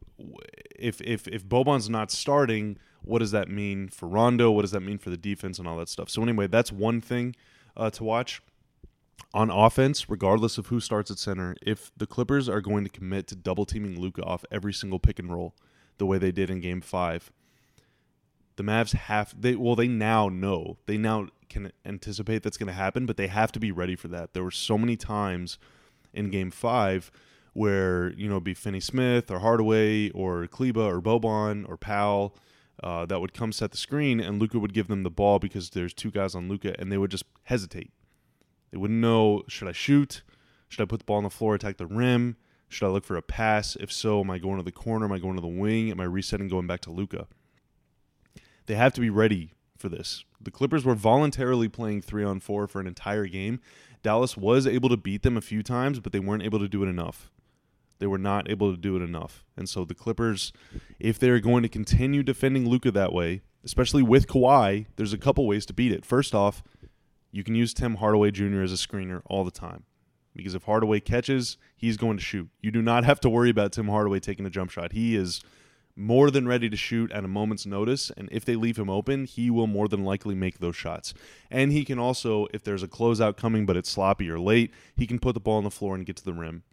if 0.75 1.01
if 1.01 1.27
if 1.27 1.45
Boban's 1.45 1.89
not 1.89 2.12
starting, 2.12 2.77
what 3.03 3.19
does 3.19 3.31
that 3.31 3.50
mean 3.50 3.89
for 3.89 4.07
Rondo? 4.07 4.51
What 4.51 4.62
does 4.62 4.72
that 4.72 4.81
mean 4.81 4.98
for 4.98 5.10
the 5.10 5.17
defense 5.17 5.60
and 5.60 5.67
all 5.67 5.77
that 5.77 5.89
stuff? 5.89 6.10
So 6.10 6.22
anyway, 6.24 6.48
that's 6.48 6.72
one 6.72 7.01
thing 7.01 7.36
uh, 7.75 7.89
to 7.91 8.03
watch 8.03 8.41
on 9.33 9.50
offense, 9.50 10.10
regardless 10.10 10.57
of 10.57 10.67
who 10.67 10.79
starts 10.79 11.10
at 11.10 11.17
center, 11.17 11.55
if 11.62 11.91
the 11.98 12.05
Clippers 12.05 12.48
are 12.48 12.62
going 12.62 12.83
to 12.83 12.89
commit 12.89 13.27
to 13.27 13.36
double 13.36 13.65
teaming 13.65 14.00
Luka 14.00 14.24
off 14.24 14.45
every 14.51 14.74
single 14.74 15.00
pick 15.00 15.19
and 15.19 15.31
roll, 15.31 15.55
the 15.98 16.05
way 16.05 16.17
they 16.17 16.31
did 16.31 16.50
in 16.50 16.60
game 16.60 16.81
five. 16.81 17.31
The 18.55 18.63
Mavs 18.63 18.93
have 18.93 19.33
they 19.39 19.55
well 19.55 19.75
they 19.75 19.88
now 19.88 20.29
know 20.29 20.77
they 20.86 20.98
now 20.98 21.27
can 21.50 21.72
anticipate 21.86 22.43
that's 22.43 22.57
going 22.57 22.67
to 22.67 22.74
happen, 22.74 23.05
but 23.05 23.17
they 23.17 23.27
have 23.27 23.51
to 23.53 23.60
be 23.60 23.72
ready 23.72 23.95
for 23.95 24.07
that. 24.10 24.33
There 24.33 24.43
were 24.43 24.51
so 24.51 24.77
many 24.77 24.95
times 24.95 25.57
in 26.13 26.29
game 26.29 26.51
five 26.51 27.12
where 27.53 28.13
you 28.13 28.29
know 28.29 28.39
be 28.39 28.53
Finney 28.53 28.79
Smith 28.79 29.31
or 29.31 29.39
Hardaway 29.39 30.12
or 30.12 30.45
Kleber 30.48 30.81
or 30.81 31.01
Boban 31.01 31.67
or 31.67 31.77
Powell 31.77 32.36
uh, 32.81 33.05
that 33.05 33.19
would 33.19 33.33
come 33.33 33.51
set 33.51 33.71
the 33.71 33.77
screen, 33.77 34.19
and 34.19 34.39
Luka 34.39 34.59
would 34.59 34.73
give 34.73 34.87
them 34.87 35.03
the 35.03 35.11
ball 35.11 35.39
because 35.39 35.71
there's 35.71 35.93
two 35.93 36.11
guys 36.11 36.35
on 36.35 36.49
Luka, 36.49 36.75
and 36.79 36.91
they 36.91 36.97
would 36.97 37.11
just 37.11 37.25
hesitate. 37.43 37.91
They 38.71 38.77
wouldn't 38.77 38.99
know 38.99 39.43
should 39.47 39.67
I 39.67 39.73
shoot, 39.73 40.23
should 40.67 40.81
I 40.81 40.85
put 40.85 40.99
the 40.99 41.05
ball 41.05 41.17
on 41.17 41.23
the 41.23 41.29
floor, 41.29 41.55
attack 41.55 41.77
the 41.77 41.85
rim, 41.85 42.37
should 42.73 42.87
I 42.87 42.89
look 42.89 43.05
for 43.05 43.15
a 43.15 43.21
pass? 43.21 43.77
If 43.79 43.91
so, 43.91 44.21
am 44.21 44.31
I 44.31 44.39
going 44.39 44.57
to 44.57 44.63
the 44.63 44.71
corner? 44.71 45.05
Am 45.05 45.11
I 45.11 45.19
going 45.19 45.35
to 45.35 45.41
the 45.41 45.47
wing? 45.47 45.91
Am 45.91 45.99
I 45.99 46.05
resetting 46.05 46.47
going 46.47 46.65
back 46.65 46.81
to 46.81 46.91
Luka? 46.91 47.27
They 48.65 48.75
have 48.75 48.93
to 48.93 49.01
be 49.01 49.09
ready 49.11 49.53
for 49.77 49.89
this. 49.89 50.25
The 50.41 50.51
Clippers 50.51 50.83
were 50.83 50.95
voluntarily 50.95 51.67
playing 51.67 52.01
three 52.01 52.23
on 52.23 52.39
four 52.39 52.67
for 52.67 52.79
an 52.79 52.87
entire 52.87 53.27
game. 53.27 53.59
Dallas 54.01 54.35
was 54.35 54.65
able 54.65 54.89
to 54.89 54.97
beat 54.97 55.21
them 55.21 55.37
a 55.37 55.41
few 55.41 55.61
times, 55.61 55.99
but 55.99 56.11
they 56.11 56.19
weren't 56.19 56.43
able 56.43 56.59
to 56.59 56.67
do 56.67 56.83
it 56.83 56.87
enough. 56.87 57.29
They 58.03 58.07
were 58.07 58.17
not 58.17 58.51
able 58.51 58.69
to 58.69 58.75
do 58.75 58.98
it 58.98 59.01
enough. 59.01 59.45
And 59.55 59.69
so 59.69 59.86
the 59.86 59.95
Clippers, 59.95 60.51
if 61.00 61.17
they're 61.17 61.39
going 61.39 61.63
to 61.63 61.69
continue 61.69 62.22
defending 62.22 62.67
Luka 62.67 62.91
that 62.91 63.13
way, 63.13 63.43
especially 63.63 64.03
with 64.03 64.27
Kawhi, 64.27 64.88
there's 64.98 65.13
a 65.13 65.17
couple 65.17 65.48
ways 65.48 65.65
to 65.67 65.74
beat 65.74 65.93
it. 65.93 66.03
First 66.03 66.36
off, 66.36 66.63
you 67.31 67.45
can 67.45 67.55
use 67.55 67.74
Tim 67.74 67.95
Hardaway 67.95 68.31
Jr. 68.31 68.62
as 68.62 68.74
a 68.74 68.75
screener 68.75 69.22
all 69.27 69.45
the 69.45 69.51
time. 69.51 69.86
Because 70.36 70.53
if 70.53 70.63
Hardaway 70.63 71.00
catches, 71.00 71.57
he's 71.77 71.95
going 71.95 72.17
to 72.17 72.24
shoot. 72.24 72.50
You 72.60 72.72
do 72.72 72.81
not 72.81 73.05
have 73.05 73.22
to 73.22 73.29
worry 73.29 73.50
about 73.50 73.72
Tim 73.72 73.88
Hardaway 73.88 74.19
taking 74.19 74.45
a 74.45 74.50
jump 74.50 74.69
shot. 74.69 74.91
He 74.91 75.15
is 75.15 75.41
more 75.95 76.29
than 76.29 76.45
ready 76.45 76.69
to 76.69 76.75
shoot 76.75 77.10
at 77.13 77.24
a 77.24 77.29
moment's 77.29 77.65
notice. 77.65 78.12
And 78.17 78.27
if 78.33 78.43
they 78.43 78.57
leave 78.57 78.77
him 78.77 78.89
open, 78.89 79.24
he 79.24 79.50
will 79.50 79.67
more 79.67 79.88
than 79.88 80.03
likely 80.03 80.36
make 80.36 80.60
those 80.60 80.75
shots. 80.75 81.13
And 81.50 81.72
he 81.72 81.86
can 81.86 82.00
also, 82.00 82.48
if 82.53 82.65
there's 82.65 82.83
a 82.83 82.88
closeout 82.89 83.38
coming 83.38 83.65
but 83.65 83.77
it's 83.77 83.89
sloppy 83.89 84.29
or 84.29 84.41
late, 84.41 84.74
he 84.98 85.07
can 85.07 85.19
put 85.19 85.36
the 85.36 85.39
ball 85.39 85.60
on 85.60 85.63
the 85.63 85.72
floor 85.72 85.95
and 85.95 86.05
get 86.05 86.17
to 86.17 86.25
the 86.25 86.33
rim. 86.33 86.63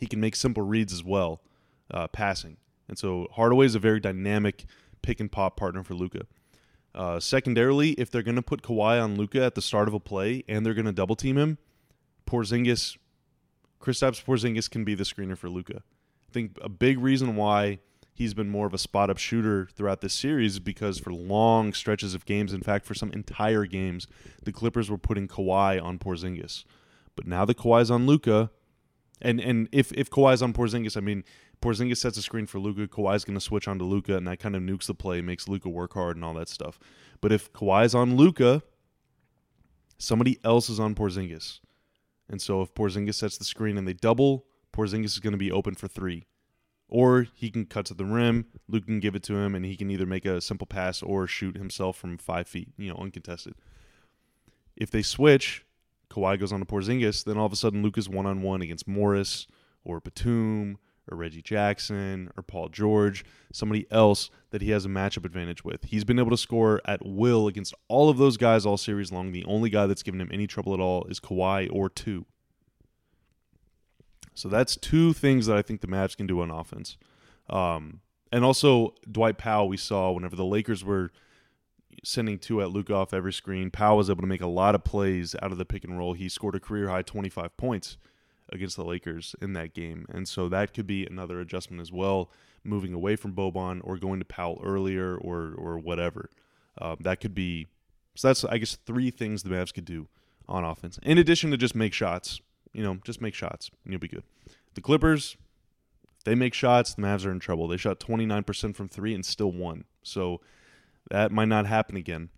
He 0.00 0.06
can 0.06 0.18
make 0.18 0.34
simple 0.34 0.62
reads 0.62 0.92
as 0.92 1.04
well, 1.04 1.42
uh, 1.92 2.08
passing. 2.08 2.56
And 2.88 2.98
so 2.98 3.28
Hardaway 3.32 3.66
is 3.66 3.74
a 3.74 3.78
very 3.78 4.00
dynamic 4.00 4.64
pick 5.02 5.20
and 5.20 5.30
pop 5.30 5.56
partner 5.56 5.84
for 5.84 5.94
Luka. 5.94 6.22
Uh, 6.94 7.20
secondarily, 7.20 7.90
if 7.92 8.10
they're 8.10 8.22
going 8.22 8.36
to 8.36 8.42
put 8.42 8.62
Kawhi 8.62 9.00
on 9.00 9.16
Luka 9.16 9.44
at 9.44 9.54
the 9.54 9.62
start 9.62 9.86
of 9.86 9.94
a 9.94 10.00
play 10.00 10.42
and 10.48 10.64
they're 10.64 10.74
going 10.74 10.86
to 10.86 10.92
double 10.92 11.14
team 11.14 11.36
him, 11.36 11.58
Porzingis, 12.26 12.96
Kristaps 13.80 14.24
Porzingis 14.24 14.68
can 14.70 14.84
be 14.84 14.94
the 14.94 15.04
screener 15.04 15.36
for 15.36 15.48
Luka. 15.48 15.76
I 15.76 16.32
think 16.32 16.58
a 16.62 16.68
big 16.68 16.98
reason 16.98 17.36
why 17.36 17.80
he's 18.12 18.34
been 18.34 18.50
more 18.50 18.66
of 18.66 18.74
a 18.74 18.78
spot 18.78 19.10
up 19.10 19.18
shooter 19.18 19.68
throughout 19.74 20.00
this 20.00 20.14
series 20.14 20.54
is 20.54 20.60
because 20.60 20.98
for 20.98 21.12
long 21.12 21.72
stretches 21.72 22.14
of 22.14 22.24
games, 22.24 22.52
in 22.52 22.62
fact, 22.62 22.86
for 22.86 22.94
some 22.94 23.12
entire 23.12 23.66
games, 23.66 24.06
the 24.44 24.52
Clippers 24.52 24.90
were 24.90 24.98
putting 24.98 25.28
Kawhi 25.28 25.82
on 25.82 25.98
Porzingis. 25.98 26.64
But 27.16 27.26
now 27.26 27.44
that 27.44 27.56
Kawhi's 27.56 27.90
on 27.90 28.06
Luka, 28.06 28.50
and 29.20 29.40
and 29.40 29.68
if 29.72 29.92
if 29.92 30.10
Kawhi's 30.10 30.42
on 30.42 30.52
Porzingis, 30.52 30.96
I 30.96 31.00
mean 31.00 31.24
Porzingis 31.60 31.98
sets 31.98 32.16
a 32.16 32.22
screen 32.22 32.46
for 32.46 32.58
Luka, 32.58 32.86
Kawhi's 32.86 33.24
going 33.24 33.36
to 33.36 33.40
switch 33.40 33.68
onto 33.68 33.84
Luka, 33.84 34.16
and 34.16 34.26
that 34.26 34.38
kind 34.38 34.56
of 34.56 34.62
nukes 34.62 34.86
the 34.86 34.94
play, 34.94 35.20
makes 35.20 35.48
Luka 35.48 35.68
work 35.68 35.94
hard 35.94 36.16
and 36.16 36.24
all 36.24 36.34
that 36.34 36.48
stuff. 36.48 36.78
But 37.20 37.32
if 37.32 37.52
Kawhi's 37.52 37.94
on 37.94 38.16
Luka, 38.16 38.62
somebody 39.98 40.38
else 40.42 40.70
is 40.70 40.80
on 40.80 40.94
Porzingis. 40.94 41.60
And 42.28 42.40
so 42.40 42.62
if 42.62 42.74
Porzingis 42.74 43.16
sets 43.16 43.36
the 43.36 43.44
screen 43.44 43.76
and 43.76 43.86
they 43.86 43.92
double, 43.92 44.46
Porzingis 44.72 45.06
is 45.06 45.18
going 45.18 45.32
to 45.32 45.38
be 45.38 45.52
open 45.52 45.74
for 45.74 45.88
three. 45.88 46.26
Or 46.88 47.26
he 47.34 47.50
can 47.50 47.66
cut 47.66 47.86
to 47.86 47.94
the 47.94 48.04
rim, 48.04 48.46
Luka 48.68 48.86
can 48.86 49.00
give 49.00 49.14
it 49.14 49.22
to 49.24 49.36
him, 49.36 49.54
and 49.54 49.64
he 49.64 49.76
can 49.76 49.90
either 49.90 50.06
make 50.06 50.24
a 50.24 50.40
simple 50.40 50.66
pass 50.66 51.02
or 51.02 51.26
shoot 51.26 51.56
himself 51.56 51.96
from 51.96 52.18
five 52.18 52.48
feet, 52.48 52.68
you 52.78 52.88
know, 52.88 52.96
uncontested. 52.96 53.54
If 54.76 54.90
they 54.90 55.02
switch, 55.02 55.64
Kawhi 56.10 56.38
goes 56.38 56.52
on 56.52 56.60
to 56.60 56.66
Porzingis, 56.66 57.24
then 57.24 57.38
all 57.38 57.46
of 57.46 57.52
a 57.52 57.56
sudden 57.56 57.82
Luke 57.82 57.98
is 57.98 58.08
one 58.08 58.26
on 58.26 58.42
one 58.42 58.62
against 58.62 58.88
Morris 58.88 59.46
or 59.84 60.00
Batum 60.00 60.78
or 61.10 61.16
Reggie 61.16 61.42
Jackson 61.42 62.30
or 62.36 62.42
Paul 62.42 62.68
George, 62.68 63.24
somebody 63.52 63.86
else 63.90 64.30
that 64.50 64.62
he 64.62 64.70
has 64.70 64.84
a 64.84 64.88
matchup 64.88 65.24
advantage 65.24 65.64
with. 65.64 65.84
He's 65.84 66.04
been 66.04 66.18
able 66.18 66.30
to 66.30 66.36
score 66.36 66.80
at 66.84 67.04
will 67.04 67.46
against 67.46 67.74
all 67.88 68.08
of 68.08 68.18
those 68.18 68.36
guys 68.36 68.66
all 68.66 68.76
series 68.76 69.12
long. 69.12 69.32
The 69.32 69.44
only 69.44 69.70
guy 69.70 69.86
that's 69.86 70.02
given 70.02 70.20
him 70.20 70.30
any 70.32 70.46
trouble 70.46 70.74
at 70.74 70.80
all 70.80 71.04
is 71.04 71.20
Kawhi 71.20 71.68
or 71.72 71.88
two. 71.88 72.26
So 74.34 74.48
that's 74.48 74.76
two 74.76 75.12
things 75.12 75.46
that 75.46 75.56
I 75.56 75.62
think 75.62 75.80
the 75.80 75.86
Mavs 75.86 76.16
can 76.16 76.26
do 76.26 76.40
on 76.40 76.50
offense. 76.50 76.96
Um, 77.48 78.00
and 78.32 78.44
also 78.44 78.94
Dwight 79.10 79.38
Powell, 79.38 79.68
we 79.68 79.76
saw 79.76 80.12
whenever 80.12 80.36
the 80.36 80.44
Lakers 80.44 80.84
were 80.84 81.10
sending 82.04 82.38
two 82.38 82.60
at 82.62 82.70
Luke 82.70 82.90
off 82.90 83.12
every 83.12 83.32
screen, 83.32 83.70
Powell 83.70 83.98
was 83.98 84.10
able 84.10 84.22
to 84.22 84.26
make 84.26 84.40
a 84.40 84.46
lot 84.46 84.74
of 84.74 84.84
plays 84.84 85.34
out 85.42 85.52
of 85.52 85.58
the 85.58 85.64
pick 85.64 85.84
and 85.84 85.98
roll. 85.98 86.14
He 86.14 86.28
scored 86.28 86.54
a 86.54 86.60
career 86.60 86.88
high 86.88 87.02
25 87.02 87.56
points 87.56 87.96
against 88.52 88.76
the 88.76 88.84
Lakers 88.84 89.34
in 89.40 89.52
that 89.52 89.74
game. 89.74 90.06
And 90.08 90.26
so 90.26 90.48
that 90.48 90.74
could 90.74 90.86
be 90.86 91.06
another 91.06 91.40
adjustment 91.40 91.80
as 91.80 91.92
well, 91.92 92.30
moving 92.64 92.92
away 92.92 93.16
from 93.16 93.34
Boban 93.34 93.80
or 93.84 93.96
going 93.96 94.18
to 94.18 94.24
Powell 94.24 94.60
earlier 94.64 95.16
or 95.16 95.54
or 95.56 95.78
whatever. 95.78 96.30
Uh, 96.78 96.96
that 97.00 97.20
could 97.20 97.34
be 97.34 97.68
so 98.14 98.28
that's 98.28 98.44
I 98.44 98.58
guess 98.58 98.76
three 98.76 99.10
things 99.10 99.42
the 99.42 99.50
Mavs 99.50 99.72
could 99.72 99.84
do 99.84 100.08
on 100.48 100.64
offense. 100.64 100.98
In 101.02 101.18
addition 101.18 101.50
to 101.52 101.56
just 101.56 101.74
make 101.74 101.92
shots 101.92 102.40
you 102.72 102.82
know, 102.82 102.98
just 103.04 103.20
make 103.20 103.34
shots 103.34 103.70
and 103.84 103.92
you'll 103.92 104.00
be 104.00 104.08
good. 104.08 104.22
The 104.74 104.80
Clippers, 104.80 105.36
they 106.24 106.34
make 106.34 106.54
shots, 106.54 106.94
the 106.94 107.02
Mavs 107.02 107.26
are 107.26 107.32
in 107.32 107.40
trouble. 107.40 107.68
They 107.68 107.76
shot 107.76 108.00
29% 108.00 108.76
from 108.76 108.88
three 108.88 109.14
and 109.14 109.24
still 109.24 109.52
won. 109.52 109.84
So 110.02 110.40
that 111.10 111.32
might 111.32 111.48
not 111.48 111.66
happen 111.66 111.96
again. 111.96 112.30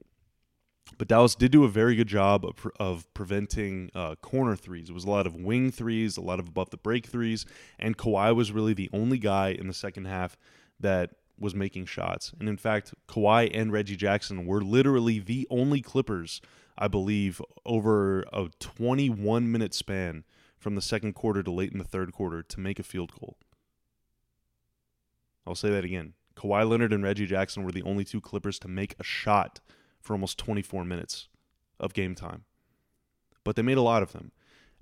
But 0.99 1.09
Dallas 1.09 1.35
did 1.35 1.53
do 1.53 1.65
a 1.65 1.69
very 1.69 1.97
good 1.97 2.07
job 2.07 2.45
of, 2.45 2.71
of 2.79 3.13
preventing 3.15 3.91
uh, 3.95 4.17
corner 4.17 4.57
threes. 4.57 4.91
It 4.91 4.93
was 4.93 5.05
a 5.05 5.11
lot 5.11 5.27
of 5.27 5.35
wing 5.35 5.71
threes, 5.71 6.17
a 6.17 6.21
lot 6.21 6.39
of 6.39 6.49
above 6.49 6.71
the 6.71 6.77
break 6.77 7.07
threes, 7.07 7.47
and 7.79 7.97
Kawhi 7.97 8.35
was 8.35 8.53
really 8.53 8.75
the 8.75 8.91
only 8.93 9.19
guy 9.19 9.51
in 9.51 9.69
the 9.69 9.75
second 9.75 10.05
half 10.05 10.37
that 10.81 11.11
was 11.39 11.55
making 11.55 11.87
shots. 11.87 12.33
And 12.39 12.49
in 12.49 12.57
fact, 12.57 12.95
Kawhi 13.09 13.51
and 13.53 13.73
Reggie 13.73 13.97
Jackson 13.97 14.47
were 14.47 14.61
literally 14.61 15.19
the 15.19 15.47
only 15.51 15.81
Clippers 15.81 16.41
I 16.77 16.89
believe, 16.89 17.41
over 17.65 18.23
a 18.33 18.49
21 18.59 19.51
minute 19.51 19.75
span 19.75 20.25
from 20.57 20.75
the 20.75 20.83
second 20.83 21.15
quarter 21.15 21.43
to 21.43 21.51
late 21.51 21.73
in 21.73 21.79
the 21.79 21.85
third 21.85 22.13
quarter 22.13 22.43
to 22.43 22.61
make 22.61 22.79
a 22.79 22.83
field 22.83 23.13
goal. 23.21 23.37
I'll 25.47 25.55
say 25.55 25.71
that 25.71 25.85
again. 25.85 26.15
Kawhi 26.35 26.69
Leonard 26.69 26.93
and 26.93 27.03
Reggie 27.03 27.27
Jackson 27.27 27.65
were 27.65 27.73
the 27.73 27.83
only 27.83 28.05
two 28.05 28.21
Clippers 28.21 28.59
to 28.61 28.69
make 28.69 28.95
a 28.99 29.05
shot 29.05 29.61
for 30.01 30.15
almost 30.15 30.39
24 30.39 30.85
minutes 30.85 31.29
of 31.79 31.95
game 31.95 32.15
time. 32.15 32.45
But 33.45 33.57
they 33.57 33.63
made 33.63 33.79
a 33.79 33.83
lot 33.83 34.03
of 34.03 34.13
them. 34.13 34.33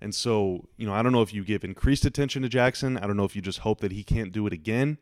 And 0.00 0.14
so, 0.14 0.68
you 0.76 0.86
know, 0.86 0.94
I 0.94 1.02
don't 1.02 1.12
know 1.12 1.22
if 1.22 1.34
you 1.34 1.44
give 1.44 1.62
increased 1.62 2.04
attention 2.04 2.42
to 2.42 2.48
Jackson. 2.48 2.96
I 2.96 3.06
don't 3.06 3.16
know 3.16 3.24
if 3.24 3.36
you 3.36 3.42
just 3.42 3.60
hope 3.60 3.80
that 3.80 3.92
he 3.92 4.02
can't 4.02 4.32
do 4.32 4.46
it 4.46 4.52
again. 4.52 4.98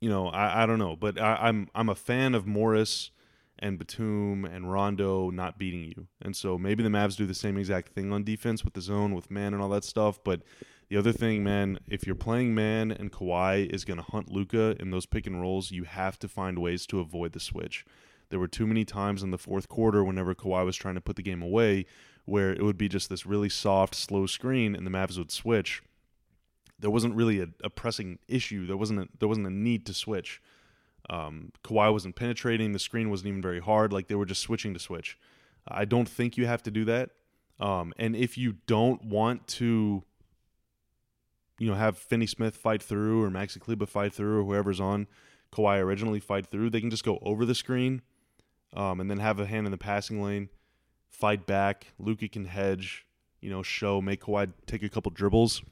You 0.00 0.10
know, 0.10 0.28
I, 0.28 0.62
I 0.62 0.66
don't 0.66 0.78
know. 0.78 0.96
But 0.96 1.18
I, 1.18 1.36
I'm 1.40 1.68
I'm 1.74 1.88
a 1.88 1.94
fan 1.94 2.34
of 2.34 2.46
Morris 2.46 3.10
and 3.58 3.78
Batum 3.78 4.44
and 4.44 4.70
Rondo 4.70 5.30
not 5.30 5.58
beating 5.58 5.84
you. 5.84 6.06
And 6.20 6.36
so 6.36 6.58
maybe 6.58 6.82
the 6.82 6.90
Mavs 6.90 7.16
do 7.16 7.24
the 7.24 7.34
same 7.34 7.56
exact 7.56 7.92
thing 7.92 8.12
on 8.12 8.24
defense 8.24 8.62
with 8.62 8.74
the 8.74 8.82
zone, 8.82 9.14
with 9.14 9.30
man 9.30 9.54
and 9.54 9.62
all 9.62 9.70
that 9.70 9.84
stuff. 9.84 10.22
But 10.22 10.42
the 10.94 11.00
other 11.00 11.12
thing, 11.12 11.42
man, 11.42 11.80
if 11.88 12.06
you're 12.06 12.14
playing 12.14 12.54
man 12.54 12.92
and 12.92 13.10
Kawhi 13.10 13.68
is 13.68 13.84
going 13.84 13.96
to 13.96 14.04
hunt 14.12 14.30
Luka 14.30 14.76
in 14.78 14.92
those 14.92 15.06
pick 15.06 15.26
and 15.26 15.40
rolls, 15.40 15.72
you 15.72 15.82
have 15.82 16.20
to 16.20 16.28
find 16.28 16.56
ways 16.60 16.86
to 16.86 17.00
avoid 17.00 17.32
the 17.32 17.40
switch. 17.40 17.84
There 18.30 18.38
were 18.38 18.46
too 18.46 18.64
many 18.64 18.84
times 18.84 19.20
in 19.20 19.32
the 19.32 19.36
fourth 19.36 19.68
quarter 19.68 20.04
whenever 20.04 20.36
Kawhi 20.36 20.64
was 20.64 20.76
trying 20.76 20.94
to 20.94 21.00
put 21.00 21.16
the 21.16 21.22
game 21.22 21.42
away 21.42 21.86
where 22.26 22.52
it 22.52 22.62
would 22.62 22.78
be 22.78 22.88
just 22.88 23.10
this 23.10 23.26
really 23.26 23.48
soft, 23.48 23.96
slow 23.96 24.26
screen 24.26 24.76
and 24.76 24.86
the 24.86 24.90
Mavs 24.90 25.18
would 25.18 25.32
switch. 25.32 25.82
There 26.78 26.92
wasn't 26.92 27.16
really 27.16 27.40
a, 27.40 27.48
a 27.64 27.70
pressing 27.70 28.20
issue. 28.28 28.64
There 28.64 28.76
wasn't 28.76 29.00
a, 29.00 29.08
there 29.18 29.28
wasn't 29.28 29.48
a 29.48 29.52
need 29.52 29.86
to 29.86 29.94
switch. 29.94 30.40
Um, 31.10 31.50
Kawhi 31.64 31.92
wasn't 31.92 32.14
penetrating. 32.14 32.70
The 32.70 32.78
screen 32.78 33.10
wasn't 33.10 33.30
even 33.30 33.42
very 33.42 33.60
hard. 33.60 33.92
Like 33.92 34.06
they 34.06 34.14
were 34.14 34.26
just 34.26 34.42
switching 34.42 34.72
to 34.74 34.78
switch. 34.78 35.18
I 35.66 35.86
don't 35.86 36.08
think 36.08 36.36
you 36.36 36.46
have 36.46 36.62
to 36.62 36.70
do 36.70 36.84
that. 36.84 37.10
Um, 37.58 37.92
and 37.96 38.14
if 38.14 38.38
you 38.38 38.58
don't 38.68 39.04
want 39.04 39.48
to, 39.48 40.04
you 41.58 41.68
know, 41.68 41.74
have 41.74 41.96
Finney 41.96 42.26
Smith 42.26 42.56
fight 42.56 42.82
through 42.82 43.22
or 43.22 43.30
Maxi 43.30 43.60
Kleber 43.60 43.86
fight 43.86 44.12
through 44.12 44.40
or 44.40 44.44
whoever's 44.44 44.80
on 44.80 45.06
Kawhi 45.52 45.78
originally 45.80 46.20
fight 46.20 46.46
through, 46.46 46.70
they 46.70 46.80
can 46.80 46.90
just 46.90 47.04
go 47.04 47.18
over 47.22 47.44
the 47.44 47.54
screen 47.54 48.02
um, 48.74 49.00
and 49.00 49.10
then 49.10 49.18
have 49.18 49.38
a 49.38 49.46
hand 49.46 49.66
in 49.66 49.70
the 49.70 49.78
passing 49.78 50.22
lane, 50.22 50.48
fight 51.08 51.46
back. 51.46 51.92
Luka 51.98 52.28
can 52.28 52.46
hedge, 52.46 53.06
you 53.40 53.50
know, 53.50 53.62
show, 53.62 54.00
make 54.00 54.24
Kawhi 54.24 54.52
take 54.66 54.82
a 54.82 54.88
couple 54.88 55.10
dribbles 55.10 55.62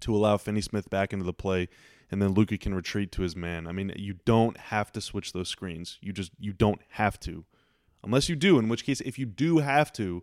to 0.00 0.14
allow 0.14 0.36
Finney 0.36 0.60
Smith 0.60 0.90
back 0.90 1.12
into 1.12 1.24
the 1.24 1.32
play 1.32 1.68
and 2.10 2.22
then 2.22 2.32
Luka 2.32 2.56
can 2.56 2.74
retreat 2.74 3.12
to 3.12 3.22
his 3.22 3.36
man. 3.36 3.66
I 3.66 3.72
mean, 3.72 3.92
you 3.96 4.14
don't 4.24 4.56
have 4.56 4.92
to 4.92 5.00
switch 5.00 5.32
those 5.32 5.48
screens. 5.48 5.98
You 6.00 6.12
just 6.12 6.32
you 6.38 6.52
don't 6.52 6.80
have 6.90 7.20
to, 7.20 7.44
unless 8.02 8.28
you 8.28 8.36
do. 8.36 8.58
In 8.58 8.68
which 8.68 8.84
case, 8.84 9.00
if 9.02 9.18
you 9.18 9.26
do 9.26 9.58
have 9.58 9.92
to, 9.94 10.22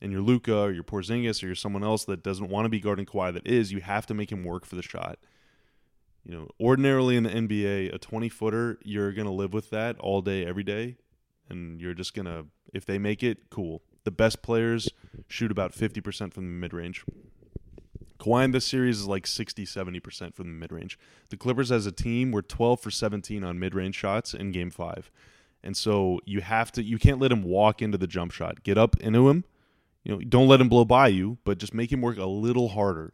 and 0.00 0.12
you're 0.12 0.20
Luka 0.20 0.56
or 0.56 0.72
you're 0.72 0.84
Porzingis 0.84 1.42
or 1.42 1.46
you're 1.46 1.54
someone 1.54 1.84
else 1.84 2.04
that 2.04 2.22
doesn't 2.22 2.48
want 2.48 2.64
to 2.64 2.68
be 2.68 2.80
guarding 2.80 3.06
Kawhi, 3.06 3.32
that 3.32 3.46
is, 3.46 3.72
you 3.72 3.80
have 3.80 4.06
to 4.06 4.14
make 4.14 4.30
him 4.30 4.44
work 4.44 4.64
for 4.64 4.76
the 4.76 4.82
shot. 4.82 5.18
You 6.24 6.32
know, 6.32 6.48
ordinarily 6.60 7.16
in 7.16 7.22
the 7.22 7.30
NBA, 7.30 7.94
a 7.94 7.98
20 7.98 8.28
footer, 8.28 8.78
you're 8.82 9.12
gonna 9.12 9.32
live 9.32 9.52
with 9.52 9.70
that 9.70 9.98
all 9.98 10.22
day, 10.22 10.44
every 10.44 10.64
day, 10.64 10.96
and 11.48 11.80
you're 11.80 11.94
just 11.94 12.14
gonna 12.14 12.46
if 12.72 12.84
they 12.84 12.98
make 12.98 13.22
it, 13.22 13.50
cool. 13.50 13.82
The 14.04 14.10
best 14.10 14.42
players 14.42 14.88
shoot 15.28 15.50
about 15.50 15.72
50% 15.72 16.32
from 16.32 16.44
the 16.44 16.50
mid 16.50 16.72
range. 16.72 17.04
Kawhi 18.18 18.44
in 18.44 18.50
this 18.52 18.66
series 18.66 19.00
is 19.00 19.06
like 19.06 19.26
60, 19.26 19.64
70% 19.64 20.34
from 20.34 20.46
the 20.46 20.52
mid 20.52 20.72
range. 20.72 20.98
The 21.30 21.36
Clippers 21.36 21.72
as 21.72 21.86
a 21.86 21.92
team 21.92 22.32
were 22.32 22.42
12 22.42 22.80
for 22.80 22.90
17 22.90 23.44
on 23.44 23.58
mid 23.58 23.74
range 23.74 23.94
shots 23.94 24.34
in 24.34 24.52
game 24.52 24.70
five. 24.70 25.10
And 25.62 25.76
so 25.76 26.20
you 26.24 26.40
have 26.42 26.70
to, 26.72 26.82
you 26.82 26.98
can't 26.98 27.18
let 27.18 27.32
him 27.32 27.42
walk 27.42 27.82
into 27.82 27.98
the 27.98 28.06
jump 28.06 28.30
shot. 28.30 28.62
Get 28.62 28.78
up 28.78 28.96
into 28.98 29.28
him. 29.28 29.44
You 30.06 30.12
know, 30.12 30.20
don't 30.20 30.46
let 30.46 30.60
him 30.60 30.68
blow 30.68 30.84
by 30.84 31.08
you, 31.08 31.38
but 31.42 31.58
just 31.58 31.74
make 31.74 31.90
him 31.90 32.00
work 32.00 32.16
a 32.16 32.26
little 32.26 32.68
harder. 32.68 33.12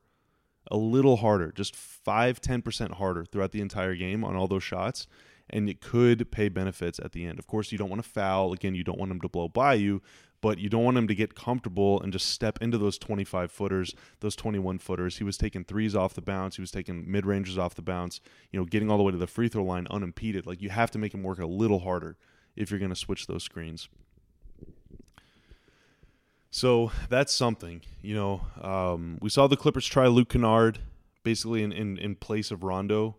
A 0.70 0.76
little 0.76 1.16
harder, 1.16 1.50
just 1.50 1.74
5, 1.74 2.38
10% 2.38 2.90
harder 2.92 3.24
throughout 3.24 3.52
the 3.52 3.62
entire 3.62 3.94
game 3.94 4.22
on 4.22 4.36
all 4.36 4.46
those 4.46 4.62
shots. 4.62 5.06
and 5.50 5.68
it 5.68 5.80
could 5.80 6.30
pay 6.30 6.48
benefits 6.48 6.98
at 6.98 7.12
the 7.12 7.26
end. 7.26 7.38
Of 7.38 7.46
course, 7.46 7.72
you 7.72 7.78
don't 7.78 7.90
want 7.90 8.02
to 8.02 8.08
foul. 8.08 8.52
Again, 8.52 8.74
you 8.74 8.84
don't 8.84 8.98
want 8.98 9.10
them 9.10 9.20
to 9.20 9.28
blow 9.28 9.48
by 9.48 9.74
you, 9.74 10.02
but 10.40 10.58
you 10.58 10.68
don't 10.68 10.84
want 10.84 10.96
him 10.96 11.08
to 11.08 11.14
get 11.14 11.34
comfortable 11.34 12.00
and 12.00 12.12
just 12.12 12.28
step 12.28 12.58
into 12.60 12.78
those 12.78 12.98
25 12.98 13.50
footers, 13.50 13.94
those 14.20 14.36
21 14.36 14.78
footers. 14.78 15.18
He 15.18 15.24
was 15.24 15.36
taking 15.36 15.64
threes 15.64 15.94
off 15.94 16.14
the 16.14 16.22
bounce. 16.22 16.56
He 16.56 16.62
was 16.62 16.70
taking 16.70 17.10
mid 17.10 17.26
ranges 17.26 17.58
off 17.58 17.74
the 17.74 17.82
bounce, 17.82 18.20
you 18.50 18.58
know, 18.58 18.64
getting 18.64 18.90
all 18.90 18.98
the 18.98 19.04
way 19.04 19.12
to 19.12 19.18
the 19.18 19.26
free 19.26 19.48
throw 19.48 19.64
line 19.64 19.86
unimpeded. 19.90 20.46
Like 20.46 20.62
you 20.62 20.70
have 20.70 20.90
to 20.92 20.98
make 20.98 21.14
him 21.14 21.22
work 21.22 21.38
a 21.38 21.46
little 21.46 21.80
harder 21.80 22.16
if 22.56 22.70
you're 22.70 22.80
going 22.80 22.90
to 22.90 22.96
switch 22.96 23.26
those 23.26 23.42
screens. 23.42 23.88
So 26.54 26.92
that's 27.08 27.32
something, 27.32 27.80
you 28.02 28.14
know. 28.14 28.42
Um, 28.60 29.18
we 29.22 29.30
saw 29.30 29.46
the 29.46 29.56
Clippers 29.56 29.86
try 29.86 30.06
Luke 30.06 30.28
Kennard 30.28 30.80
basically 31.24 31.62
in, 31.62 31.72
in, 31.72 31.96
in 31.96 32.14
place 32.14 32.50
of 32.50 32.62
Rondo. 32.62 33.16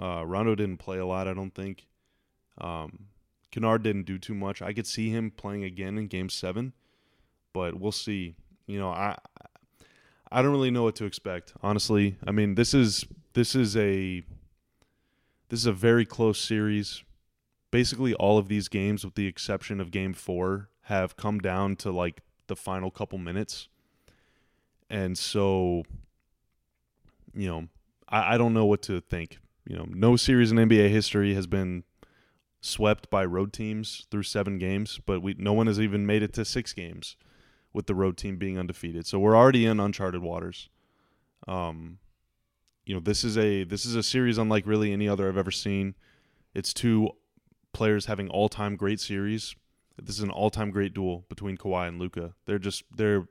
Uh, 0.00 0.24
Rondo 0.24 0.54
didn't 0.54 0.76
play 0.76 0.98
a 0.98 1.04
lot, 1.04 1.26
I 1.26 1.34
don't 1.34 1.52
think. 1.52 1.88
Um, 2.58 3.06
Kennard 3.50 3.82
didn't 3.82 4.04
do 4.04 4.18
too 4.18 4.36
much. 4.36 4.62
I 4.62 4.72
could 4.72 4.86
see 4.86 5.10
him 5.10 5.32
playing 5.32 5.64
again 5.64 5.98
in 5.98 6.06
Game 6.06 6.28
Seven, 6.28 6.72
but 7.52 7.74
we'll 7.74 7.90
see. 7.90 8.36
You 8.68 8.78
know, 8.78 8.90
I 8.90 9.18
I 10.30 10.40
don't 10.40 10.52
really 10.52 10.70
know 10.70 10.84
what 10.84 10.94
to 10.96 11.06
expect. 11.06 11.52
Honestly, 11.64 12.18
I 12.24 12.30
mean 12.30 12.54
this 12.54 12.72
is 12.72 13.04
this 13.32 13.56
is 13.56 13.76
a 13.76 14.22
this 15.48 15.58
is 15.58 15.66
a 15.66 15.72
very 15.72 16.06
close 16.06 16.38
series. 16.38 17.02
Basically, 17.72 18.14
all 18.14 18.38
of 18.38 18.46
these 18.46 18.68
games, 18.68 19.04
with 19.04 19.16
the 19.16 19.26
exception 19.26 19.80
of 19.80 19.90
Game 19.90 20.12
Four, 20.12 20.68
have 20.82 21.16
come 21.16 21.40
down 21.40 21.74
to 21.76 21.90
like 21.90 22.22
the 22.50 22.56
final 22.56 22.90
couple 22.90 23.16
minutes, 23.16 23.68
and 24.90 25.16
so 25.16 25.84
you 27.34 27.48
know, 27.48 27.68
I, 28.08 28.34
I 28.34 28.38
don't 28.38 28.52
know 28.52 28.66
what 28.66 28.82
to 28.82 29.00
think. 29.00 29.38
You 29.66 29.76
know, 29.76 29.86
no 29.88 30.16
series 30.16 30.50
in 30.52 30.58
NBA 30.58 30.90
history 30.90 31.34
has 31.34 31.46
been 31.46 31.84
swept 32.60 33.08
by 33.08 33.24
road 33.24 33.52
teams 33.52 34.06
through 34.10 34.24
seven 34.24 34.58
games, 34.58 35.00
but 35.06 35.22
we 35.22 35.34
no 35.38 35.52
one 35.52 35.66
has 35.66 35.80
even 35.80 36.06
made 36.06 36.22
it 36.22 36.32
to 36.34 36.44
six 36.44 36.72
games 36.72 37.16
with 37.72 37.86
the 37.86 37.94
road 37.94 38.16
team 38.16 38.36
being 38.36 38.58
undefeated. 38.58 39.06
So 39.06 39.18
we're 39.18 39.36
already 39.36 39.64
in 39.64 39.80
uncharted 39.80 40.22
waters. 40.22 40.68
Um, 41.46 41.98
you 42.84 42.94
know, 42.94 43.00
this 43.00 43.24
is 43.24 43.38
a 43.38 43.64
this 43.64 43.86
is 43.86 43.94
a 43.94 44.02
series 44.02 44.38
unlike 44.38 44.66
really 44.66 44.92
any 44.92 45.08
other 45.08 45.28
I've 45.28 45.36
ever 45.36 45.50
seen. 45.50 45.94
It's 46.54 46.74
two 46.74 47.10
players 47.72 48.06
having 48.06 48.28
all 48.28 48.48
time 48.48 48.76
great 48.76 49.00
series. 49.00 49.54
This 50.04 50.16
is 50.16 50.22
an 50.22 50.30
all 50.30 50.50
time 50.50 50.70
great 50.70 50.94
duel 50.94 51.24
between 51.28 51.56
Kawhi 51.56 51.88
and 51.88 51.98
Luka. 51.98 52.34
They're 52.46 52.58
just 52.58 52.84
they're 52.94 53.28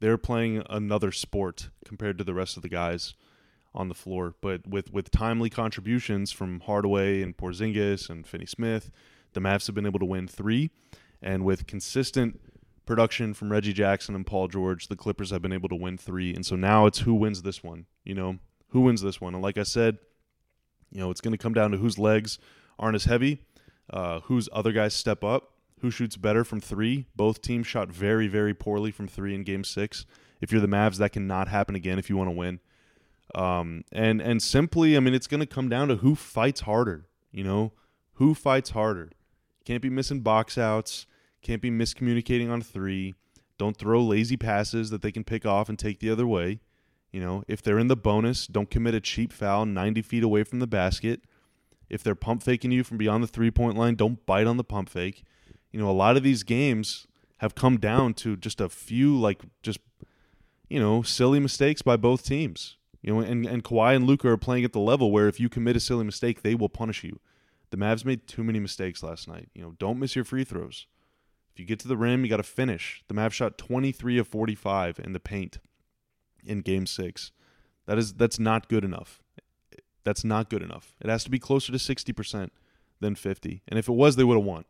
they're 0.00 0.18
playing 0.18 0.62
another 0.68 1.12
sport 1.12 1.70
compared 1.84 2.18
to 2.18 2.24
the 2.24 2.34
rest 2.34 2.56
of 2.56 2.62
the 2.62 2.68
guys 2.68 3.14
on 3.74 3.88
the 3.88 3.94
floor. 3.94 4.34
But 4.40 4.66
with 4.66 4.92
with 4.92 5.10
timely 5.10 5.50
contributions 5.50 6.30
from 6.32 6.60
Hardaway 6.60 7.22
and 7.22 7.36
Porzingis 7.36 8.08
and 8.08 8.26
Finney 8.26 8.46
Smith, 8.46 8.90
the 9.32 9.40
Mavs 9.40 9.66
have 9.66 9.74
been 9.74 9.86
able 9.86 10.00
to 10.00 10.04
win 10.04 10.28
three, 10.28 10.70
and 11.22 11.44
with 11.44 11.66
consistent 11.66 12.40
production 12.86 13.34
from 13.34 13.50
Reggie 13.50 13.72
Jackson 13.72 14.14
and 14.14 14.26
Paul 14.26 14.48
George, 14.48 14.88
the 14.88 14.96
Clippers 14.96 15.30
have 15.30 15.42
been 15.42 15.52
able 15.52 15.68
to 15.68 15.74
win 15.74 15.96
three. 15.96 16.34
And 16.34 16.44
so 16.44 16.56
now 16.56 16.86
it's 16.86 17.00
who 17.00 17.14
wins 17.14 17.42
this 17.42 17.62
one. 17.62 17.86
You 18.04 18.14
know, 18.14 18.38
who 18.68 18.82
wins 18.82 19.02
this 19.02 19.20
one? 19.20 19.34
And 19.34 19.42
like 19.42 19.58
I 19.58 19.62
said, 19.62 19.98
you 20.92 21.00
know, 21.00 21.10
it's 21.10 21.20
going 21.20 21.32
to 21.32 21.38
come 21.38 21.54
down 21.54 21.70
to 21.70 21.78
whose 21.78 21.98
legs 21.98 22.38
aren't 22.78 22.94
as 22.94 23.04
heavy, 23.04 23.40
uh, 23.90 24.20
whose 24.20 24.48
other 24.52 24.72
guys 24.72 24.94
step 24.94 25.24
up, 25.24 25.53
who 25.84 25.90
shoots 25.90 26.16
better 26.16 26.44
from 26.44 26.60
three. 26.60 27.04
Both 27.14 27.42
teams 27.42 27.66
shot 27.66 27.90
very, 27.90 28.26
very 28.26 28.54
poorly 28.54 28.90
from 28.90 29.06
three 29.06 29.34
in 29.34 29.42
Game 29.42 29.64
Six. 29.64 30.06
If 30.40 30.50
you're 30.50 30.60
the 30.62 30.66
Mavs, 30.66 30.96
that 30.96 31.12
cannot 31.12 31.48
happen 31.48 31.74
again 31.74 31.98
if 31.98 32.08
you 32.08 32.16
want 32.16 32.28
to 32.28 32.36
win. 32.36 32.60
Um, 33.34 33.84
and 33.92 34.22
and 34.22 34.42
simply, 34.42 34.96
I 34.96 35.00
mean, 35.00 35.12
it's 35.12 35.26
going 35.26 35.40
to 35.40 35.46
come 35.46 35.68
down 35.68 35.88
to 35.88 35.96
who 35.96 36.14
fights 36.14 36.62
harder. 36.62 37.06
You 37.32 37.44
know, 37.44 37.72
who 38.14 38.34
fights 38.34 38.70
harder. 38.70 39.10
Can't 39.66 39.82
be 39.82 39.90
missing 39.90 40.20
box 40.20 40.56
outs. 40.56 41.06
Can't 41.42 41.60
be 41.60 41.70
miscommunicating 41.70 42.50
on 42.50 42.62
three. 42.62 43.14
Don't 43.58 43.76
throw 43.76 44.02
lazy 44.02 44.38
passes 44.38 44.88
that 44.88 45.02
they 45.02 45.12
can 45.12 45.22
pick 45.22 45.44
off 45.44 45.68
and 45.68 45.78
take 45.78 46.00
the 46.00 46.10
other 46.10 46.26
way. 46.26 46.60
You 47.12 47.20
know, 47.20 47.44
if 47.46 47.60
they're 47.60 47.78
in 47.78 47.88
the 47.88 47.96
bonus, 47.96 48.46
don't 48.46 48.70
commit 48.70 48.94
a 48.94 49.00
cheap 49.00 49.32
foul 49.32 49.66
90 49.66 50.00
feet 50.00 50.24
away 50.24 50.44
from 50.44 50.60
the 50.60 50.66
basket. 50.66 51.20
If 51.90 52.02
they're 52.02 52.14
pump 52.14 52.42
faking 52.42 52.72
you 52.72 52.82
from 52.84 52.96
beyond 52.96 53.22
the 53.22 53.28
three 53.28 53.50
point 53.50 53.76
line, 53.76 53.96
don't 53.96 54.24
bite 54.24 54.46
on 54.46 54.56
the 54.56 54.64
pump 54.64 54.88
fake. 54.88 55.24
You 55.74 55.80
know, 55.80 55.90
a 55.90 55.92
lot 55.92 56.16
of 56.16 56.22
these 56.22 56.44
games 56.44 57.08
have 57.38 57.56
come 57.56 57.78
down 57.78 58.14
to 58.14 58.36
just 58.36 58.60
a 58.60 58.68
few, 58.68 59.18
like, 59.18 59.42
just, 59.60 59.80
you 60.68 60.78
know, 60.78 61.02
silly 61.02 61.40
mistakes 61.40 61.82
by 61.82 61.96
both 61.96 62.24
teams. 62.24 62.76
You 63.02 63.12
know, 63.12 63.18
and, 63.18 63.44
and 63.44 63.64
Kawhi 63.64 63.96
and 63.96 64.06
Luka 64.06 64.28
are 64.28 64.36
playing 64.36 64.64
at 64.64 64.72
the 64.72 64.78
level 64.78 65.10
where 65.10 65.26
if 65.26 65.40
you 65.40 65.48
commit 65.48 65.74
a 65.74 65.80
silly 65.80 66.04
mistake, 66.04 66.42
they 66.42 66.54
will 66.54 66.68
punish 66.68 67.02
you. 67.02 67.18
The 67.70 67.76
Mavs 67.76 68.04
made 68.04 68.28
too 68.28 68.44
many 68.44 68.60
mistakes 68.60 69.02
last 69.02 69.26
night. 69.26 69.48
You 69.52 69.62
know, 69.62 69.74
don't 69.80 69.98
miss 69.98 70.14
your 70.14 70.24
free 70.24 70.44
throws. 70.44 70.86
If 71.52 71.58
you 71.58 71.66
get 71.66 71.80
to 71.80 71.88
the 71.88 71.96
rim, 71.96 72.22
you 72.22 72.30
got 72.30 72.36
to 72.36 72.44
finish. 72.44 73.02
The 73.08 73.14
Mavs 73.14 73.32
shot 73.32 73.58
23 73.58 74.16
of 74.18 74.28
45 74.28 75.00
in 75.00 75.12
the 75.12 75.18
paint 75.18 75.58
in 76.46 76.60
game 76.60 76.86
6. 76.86 77.32
That 77.86 77.98
is 77.98 78.14
that's 78.14 78.38
not 78.38 78.68
good 78.68 78.84
enough. 78.84 79.24
That's 80.04 80.22
not 80.22 80.48
good 80.48 80.62
enough. 80.62 80.94
It 81.00 81.10
has 81.10 81.24
to 81.24 81.30
be 81.30 81.40
closer 81.40 81.72
to 81.72 81.78
60% 81.78 82.50
than 83.00 83.16
50. 83.16 83.62
And 83.66 83.76
if 83.76 83.88
it 83.88 83.92
was, 83.92 84.14
they 84.14 84.22
would 84.22 84.36
have 84.36 84.44
won. 84.44 84.66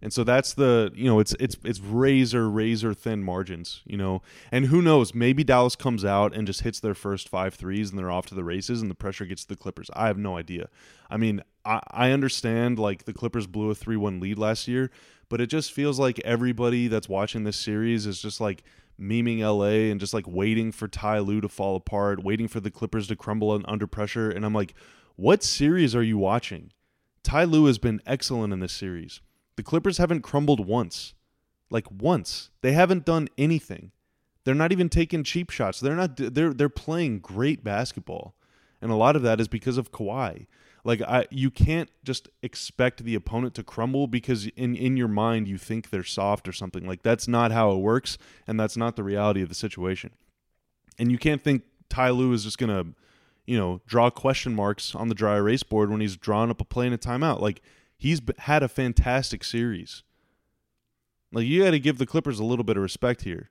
And 0.00 0.12
so 0.12 0.22
that's 0.22 0.54
the 0.54 0.92
you 0.94 1.04
know 1.04 1.18
it's 1.18 1.34
it's 1.40 1.56
it's 1.64 1.80
razor 1.80 2.48
razor 2.48 2.94
thin 2.94 3.22
margins 3.22 3.82
you 3.84 3.96
know? 3.96 4.22
And 4.52 4.66
who 4.66 4.80
knows? 4.80 5.14
Maybe 5.14 5.42
Dallas 5.42 5.76
comes 5.76 6.04
out 6.04 6.34
and 6.34 6.46
just 6.46 6.60
hits 6.60 6.80
their 6.80 6.94
first 6.94 7.28
five 7.28 7.54
threes 7.54 7.90
and 7.90 7.98
they're 7.98 8.10
off 8.10 8.26
to 8.26 8.34
the 8.34 8.44
races 8.44 8.80
and 8.80 8.90
the 8.90 8.94
pressure 8.94 9.24
gets 9.24 9.42
to 9.42 9.48
the 9.48 9.56
Clippers. 9.56 9.90
I 9.94 10.06
have 10.06 10.18
no 10.18 10.36
idea. 10.36 10.68
I 11.10 11.16
mean 11.16 11.42
I, 11.64 11.80
I 11.90 12.10
understand 12.12 12.78
like 12.78 13.04
the 13.04 13.12
Clippers 13.12 13.46
blew 13.46 13.70
a 13.70 13.74
three 13.74 13.96
one 13.96 14.20
lead 14.20 14.38
last 14.38 14.68
year 14.68 14.90
but 15.28 15.40
it 15.40 15.48
just 15.48 15.72
feels 15.72 15.98
like 15.98 16.20
everybody 16.24 16.88
that's 16.88 17.08
watching 17.08 17.44
this 17.44 17.56
series 17.56 18.06
is 18.06 18.22
just 18.22 18.40
like 18.40 18.62
memeing 19.00 19.40
LA 19.40 19.90
and 19.90 20.00
just 20.00 20.14
like 20.14 20.26
waiting 20.26 20.72
for 20.72 20.88
Ty 20.88 21.20
Lue 21.20 21.40
to 21.40 21.48
fall 21.48 21.76
apart 21.76 22.22
waiting 22.22 22.48
for 22.48 22.60
the 22.60 22.70
Clippers 22.70 23.08
to 23.08 23.16
crumble 23.16 23.60
under 23.66 23.86
pressure. 23.86 24.30
And 24.30 24.44
I'm 24.44 24.54
like 24.54 24.74
what 25.16 25.42
series 25.42 25.96
are 25.96 26.02
you 26.04 26.16
watching? 26.16 26.70
Ty 27.24 27.42
Lue 27.42 27.66
has 27.66 27.78
been 27.78 28.00
excellent 28.06 28.52
in 28.52 28.60
this 28.60 28.72
series 28.72 29.20
the 29.58 29.64
Clippers 29.64 29.98
haven't 29.98 30.22
crumbled 30.22 30.64
once. 30.64 31.14
Like 31.68 31.90
once. 31.90 32.50
They 32.62 32.74
haven't 32.74 33.04
done 33.04 33.26
anything. 33.36 33.90
They're 34.44 34.54
not 34.54 34.70
even 34.70 34.88
taking 34.88 35.24
cheap 35.24 35.50
shots. 35.50 35.80
They're 35.80 35.96
not 35.96 36.16
they're 36.16 36.54
they're 36.54 36.68
playing 36.68 37.18
great 37.18 37.64
basketball. 37.64 38.36
And 38.80 38.92
a 38.92 38.94
lot 38.94 39.16
of 39.16 39.22
that 39.22 39.40
is 39.40 39.48
because 39.48 39.76
of 39.76 39.90
Kawhi. 39.90 40.46
Like 40.84 41.02
I 41.02 41.26
you 41.32 41.50
can't 41.50 41.90
just 42.04 42.28
expect 42.40 43.02
the 43.02 43.16
opponent 43.16 43.54
to 43.56 43.64
crumble 43.64 44.06
because 44.06 44.46
in 44.46 44.76
in 44.76 44.96
your 44.96 45.08
mind 45.08 45.48
you 45.48 45.58
think 45.58 45.90
they're 45.90 46.04
soft 46.04 46.46
or 46.46 46.52
something. 46.52 46.86
Like 46.86 47.02
that's 47.02 47.26
not 47.26 47.50
how 47.50 47.72
it 47.72 47.78
works 47.78 48.16
and 48.46 48.60
that's 48.60 48.76
not 48.76 48.94
the 48.94 49.02
reality 49.02 49.42
of 49.42 49.48
the 49.48 49.56
situation. 49.56 50.12
And 51.00 51.10
you 51.10 51.18
can't 51.18 51.42
think 51.42 51.64
Ty 51.88 52.10
Lue 52.10 52.32
is 52.32 52.44
just 52.44 52.58
going 52.58 52.70
to 52.70 52.94
you 53.48 53.56
know, 53.56 53.80
draw 53.86 54.10
question 54.10 54.54
marks 54.54 54.94
on 54.94 55.08
the 55.08 55.14
dry 55.14 55.36
erase 55.36 55.62
board 55.62 55.88
when 55.88 56.02
he's 56.02 56.18
drawing 56.18 56.50
up 56.50 56.60
a 56.60 56.64
play 56.64 56.86
in 56.86 56.92
a 56.92 56.98
timeout. 56.98 57.40
Like 57.40 57.62
he's 57.98 58.22
had 58.38 58.62
a 58.62 58.68
fantastic 58.68 59.44
series. 59.44 60.02
Like 61.32 61.46
you 61.46 61.64
got 61.64 61.72
to 61.72 61.80
give 61.80 61.98
the 61.98 62.06
Clippers 62.06 62.38
a 62.38 62.44
little 62.44 62.64
bit 62.64 62.76
of 62.76 62.82
respect 62.82 63.22
here. 63.22 63.50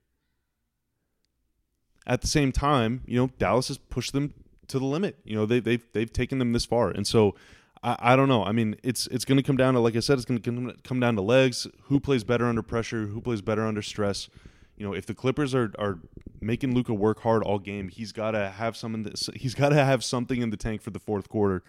At 2.08 2.22
the 2.22 2.28
same 2.28 2.52
time, 2.52 3.04
you 3.06 3.18
know 3.18 3.30
Dallas 3.38 3.68
has 3.68 3.78
pushed 3.78 4.14
them 4.14 4.34
to 4.70 4.80
the 4.80 4.86
limit. 4.86 5.18
You 5.26 5.36
know 5.36 5.46
they 5.46 5.60
they've 5.60 5.86
they've 5.94 6.12
taken 6.12 6.40
them 6.40 6.54
this 6.54 6.66
far, 6.66 6.90
and 6.90 7.06
so 7.06 7.36
I, 7.84 7.98
I 8.00 8.16
don't 8.16 8.30
know. 8.30 8.44
I 8.44 8.54
mean, 8.54 8.78
it's 8.82 9.08
it's 9.08 9.26
going 9.26 9.36
to 9.36 9.44
come 9.44 9.58
down 9.58 9.74
to 9.74 9.82
like 9.82 9.96
I 9.96 10.00
said, 10.00 10.18
it's 10.18 10.26
going 10.26 10.42
to 10.42 10.76
come 10.84 11.00
down 11.00 11.16
to 11.18 11.22
legs. 11.22 11.68
Who 11.84 12.00
plays 12.00 12.24
better 12.24 12.46
under 12.46 12.64
pressure? 12.64 13.08
Who 13.08 13.22
plays 13.22 13.42
better 13.42 13.66
under 13.66 13.82
stress? 13.82 14.30
You 14.78 14.86
know, 14.86 14.94
if 14.94 15.06
the 15.06 15.14
Clippers 15.14 15.54
are 15.54 15.74
are 15.78 16.00
making 16.40 16.74
Luka 16.74 16.94
work 16.94 17.22
hard 17.22 17.44
all 17.44 17.60
game, 17.60 17.90
he's 17.90 18.14
got 18.14 18.32
to 18.32 18.50
have 18.50 18.78
some 18.78 19.06
he's 19.36 19.54
got 19.54 19.70
to 19.70 19.84
have 19.84 20.04
something 20.04 20.42
in 20.42 20.50
the 20.50 20.58
tank 20.58 20.82
for 20.82 20.92
the 20.92 21.00
fourth 21.00 21.28
quarter 21.28 21.64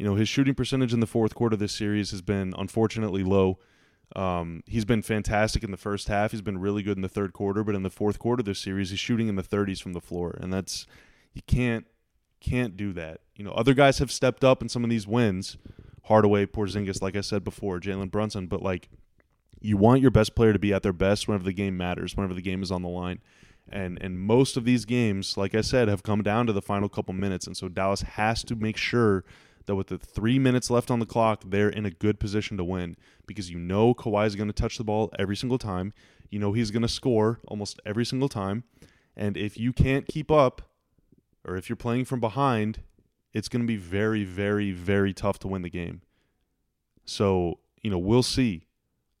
you 0.00 0.06
know, 0.06 0.14
his 0.14 0.30
shooting 0.30 0.54
percentage 0.54 0.94
in 0.94 1.00
the 1.00 1.06
fourth 1.06 1.34
quarter 1.34 1.52
of 1.52 1.60
this 1.60 1.74
series 1.74 2.10
has 2.10 2.22
been 2.22 2.54
unfortunately 2.56 3.22
low. 3.22 3.58
Um, 4.16 4.62
he's 4.64 4.86
been 4.86 5.02
fantastic 5.02 5.62
in 5.62 5.72
the 5.72 5.76
first 5.76 6.08
half. 6.08 6.30
He's 6.30 6.40
been 6.40 6.56
really 6.56 6.82
good 6.82 6.96
in 6.96 7.02
the 7.02 7.08
third 7.08 7.34
quarter, 7.34 7.62
but 7.62 7.74
in 7.74 7.82
the 7.82 7.90
fourth 7.90 8.18
quarter 8.18 8.40
of 8.40 8.46
this 8.46 8.58
series, 8.58 8.88
he's 8.88 8.98
shooting 8.98 9.28
in 9.28 9.36
the 9.36 9.42
30s 9.42 9.82
from 9.82 9.92
the 9.92 10.00
floor, 10.00 10.38
and 10.40 10.50
that's 10.50 10.86
you 11.34 11.42
can't 11.46 11.84
can't 12.40 12.78
do 12.78 12.94
that. 12.94 13.20
You 13.36 13.44
know, 13.44 13.50
other 13.50 13.74
guys 13.74 13.98
have 13.98 14.10
stepped 14.10 14.42
up 14.42 14.62
in 14.62 14.70
some 14.70 14.84
of 14.84 14.88
these 14.88 15.06
wins. 15.06 15.58
Hardaway, 16.04 16.46
Porzingis, 16.46 17.02
like 17.02 17.14
I 17.14 17.20
said 17.20 17.44
before, 17.44 17.78
Jalen 17.78 18.10
Brunson, 18.10 18.46
but 18.46 18.62
like 18.62 18.88
you 19.60 19.76
want 19.76 20.00
your 20.00 20.10
best 20.10 20.34
player 20.34 20.54
to 20.54 20.58
be 20.58 20.72
at 20.72 20.82
their 20.82 20.94
best 20.94 21.28
whenever 21.28 21.44
the 21.44 21.52
game 21.52 21.76
matters, 21.76 22.16
whenever 22.16 22.32
the 22.32 22.40
game 22.40 22.62
is 22.62 22.70
on 22.70 22.80
the 22.80 22.88
line. 22.88 23.20
And 23.68 24.02
and 24.02 24.18
most 24.18 24.56
of 24.56 24.64
these 24.64 24.86
games, 24.86 25.36
like 25.36 25.54
I 25.54 25.60
said, 25.60 25.88
have 25.88 26.02
come 26.02 26.22
down 26.22 26.46
to 26.46 26.54
the 26.54 26.62
final 26.62 26.88
couple 26.88 27.12
minutes, 27.12 27.46
and 27.46 27.54
so 27.54 27.68
Dallas 27.68 28.00
has 28.00 28.42
to 28.44 28.56
make 28.56 28.78
sure 28.78 29.26
that 29.66 29.76
with 29.76 29.88
the 29.88 29.98
three 29.98 30.38
minutes 30.38 30.70
left 30.70 30.90
on 30.90 30.98
the 30.98 31.06
clock, 31.06 31.42
they're 31.46 31.68
in 31.68 31.86
a 31.86 31.90
good 31.90 32.18
position 32.18 32.56
to 32.56 32.64
win 32.64 32.96
because 33.26 33.50
you 33.50 33.58
know 33.58 33.94
Kawhi 33.94 34.26
is 34.26 34.36
going 34.36 34.48
to 34.48 34.52
touch 34.52 34.78
the 34.78 34.84
ball 34.84 35.10
every 35.18 35.36
single 35.36 35.58
time. 35.58 35.92
You 36.30 36.38
know 36.38 36.52
he's 36.52 36.70
going 36.70 36.82
to 36.82 36.88
score 36.88 37.40
almost 37.48 37.80
every 37.84 38.04
single 38.04 38.28
time. 38.28 38.64
And 39.16 39.36
if 39.36 39.58
you 39.58 39.72
can't 39.72 40.06
keep 40.06 40.30
up, 40.30 40.62
or 41.44 41.56
if 41.56 41.68
you're 41.68 41.76
playing 41.76 42.04
from 42.04 42.20
behind, 42.20 42.80
it's 43.32 43.48
going 43.48 43.62
to 43.62 43.66
be 43.66 43.76
very, 43.76 44.24
very, 44.24 44.72
very 44.72 45.12
tough 45.12 45.38
to 45.40 45.48
win 45.48 45.62
the 45.62 45.70
game. 45.70 46.02
So 47.04 47.58
you 47.82 47.90
know, 47.90 47.98
we'll 47.98 48.22
see. 48.22 48.66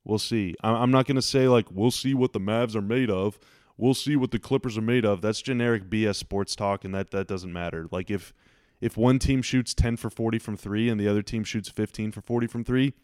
We'll 0.04 0.18
see. 0.18 0.54
I'm 0.62 0.90
not 0.90 1.06
going 1.06 1.16
to 1.16 1.22
say 1.22 1.48
like 1.48 1.66
we'll 1.70 1.90
see 1.90 2.14
what 2.14 2.32
the 2.32 2.40
Mavs 2.40 2.74
are 2.74 2.82
made 2.82 3.10
of. 3.10 3.38
We'll 3.76 3.94
see 3.94 4.16
what 4.16 4.30
the 4.30 4.38
Clippers 4.38 4.76
are 4.76 4.82
made 4.82 5.04
of. 5.04 5.22
That's 5.22 5.40
generic 5.40 5.88
BS 5.88 6.16
sports 6.16 6.54
talk, 6.54 6.84
and 6.84 6.94
that 6.94 7.10
that 7.10 7.28
doesn't 7.28 7.52
matter. 7.52 7.86
Like 7.90 8.10
if 8.10 8.32
if 8.80 8.96
one 8.96 9.18
team 9.18 9.42
shoots 9.42 9.74
10 9.74 9.96
for 9.96 10.10
40 10.10 10.38
from 10.38 10.56
three 10.56 10.88
and 10.88 10.98
the 10.98 11.08
other 11.08 11.22
team 11.22 11.44
shoots 11.44 11.68
15 11.68 12.12
for 12.12 12.20
40 12.20 12.46
from 12.46 12.64
three, 12.64 12.94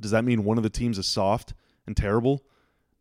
does 0.00 0.10
that 0.10 0.24
mean 0.24 0.44
one 0.44 0.56
of 0.56 0.62
the 0.62 0.70
teams 0.70 0.98
is 0.98 1.06
soft 1.06 1.54
and 1.86 1.96
terrible, 1.96 2.42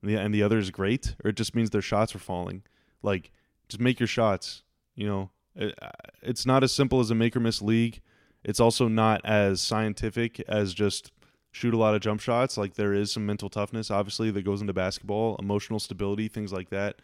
and 0.01 0.09
the, 0.09 0.15
and 0.15 0.33
the 0.33 0.43
other 0.43 0.57
is 0.57 0.71
great, 0.71 1.15
or 1.23 1.31
it 1.31 1.35
just 1.35 1.55
means 1.55 1.69
their 1.71 1.81
shots 1.81 2.15
are 2.15 2.19
falling? 2.19 2.63
Like, 3.01 3.31
just 3.67 3.81
make 3.81 3.99
your 3.99 4.07
shots. 4.07 4.63
You 4.95 5.07
know, 5.07 5.31
it, 5.55 5.77
it's 6.21 6.45
not 6.45 6.63
as 6.63 6.71
simple 6.71 6.99
as 6.99 7.09
a 7.09 7.15
make 7.15 7.35
or 7.35 7.39
miss 7.39 7.61
league. 7.61 8.01
It's 8.43 8.59
also 8.59 8.87
not 8.87 9.21
as 9.25 9.61
scientific 9.61 10.39
as 10.47 10.73
just 10.73 11.11
shoot 11.51 11.73
a 11.73 11.77
lot 11.77 11.95
of 11.95 12.01
jump 12.01 12.21
shots. 12.21 12.57
Like 12.57 12.75
there 12.75 12.93
is 12.93 13.11
some 13.11 13.25
mental 13.25 13.49
toughness, 13.49 13.89
obviously, 13.89 14.29
that 14.31 14.43
goes 14.43 14.61
into 14.61 14.73
basketball, 14.73 15.35
emotional 15.37 15.79
stability, 15.79 16.27
things 16.27 16.53
like 16.53 16.69
that. 16.69 17.01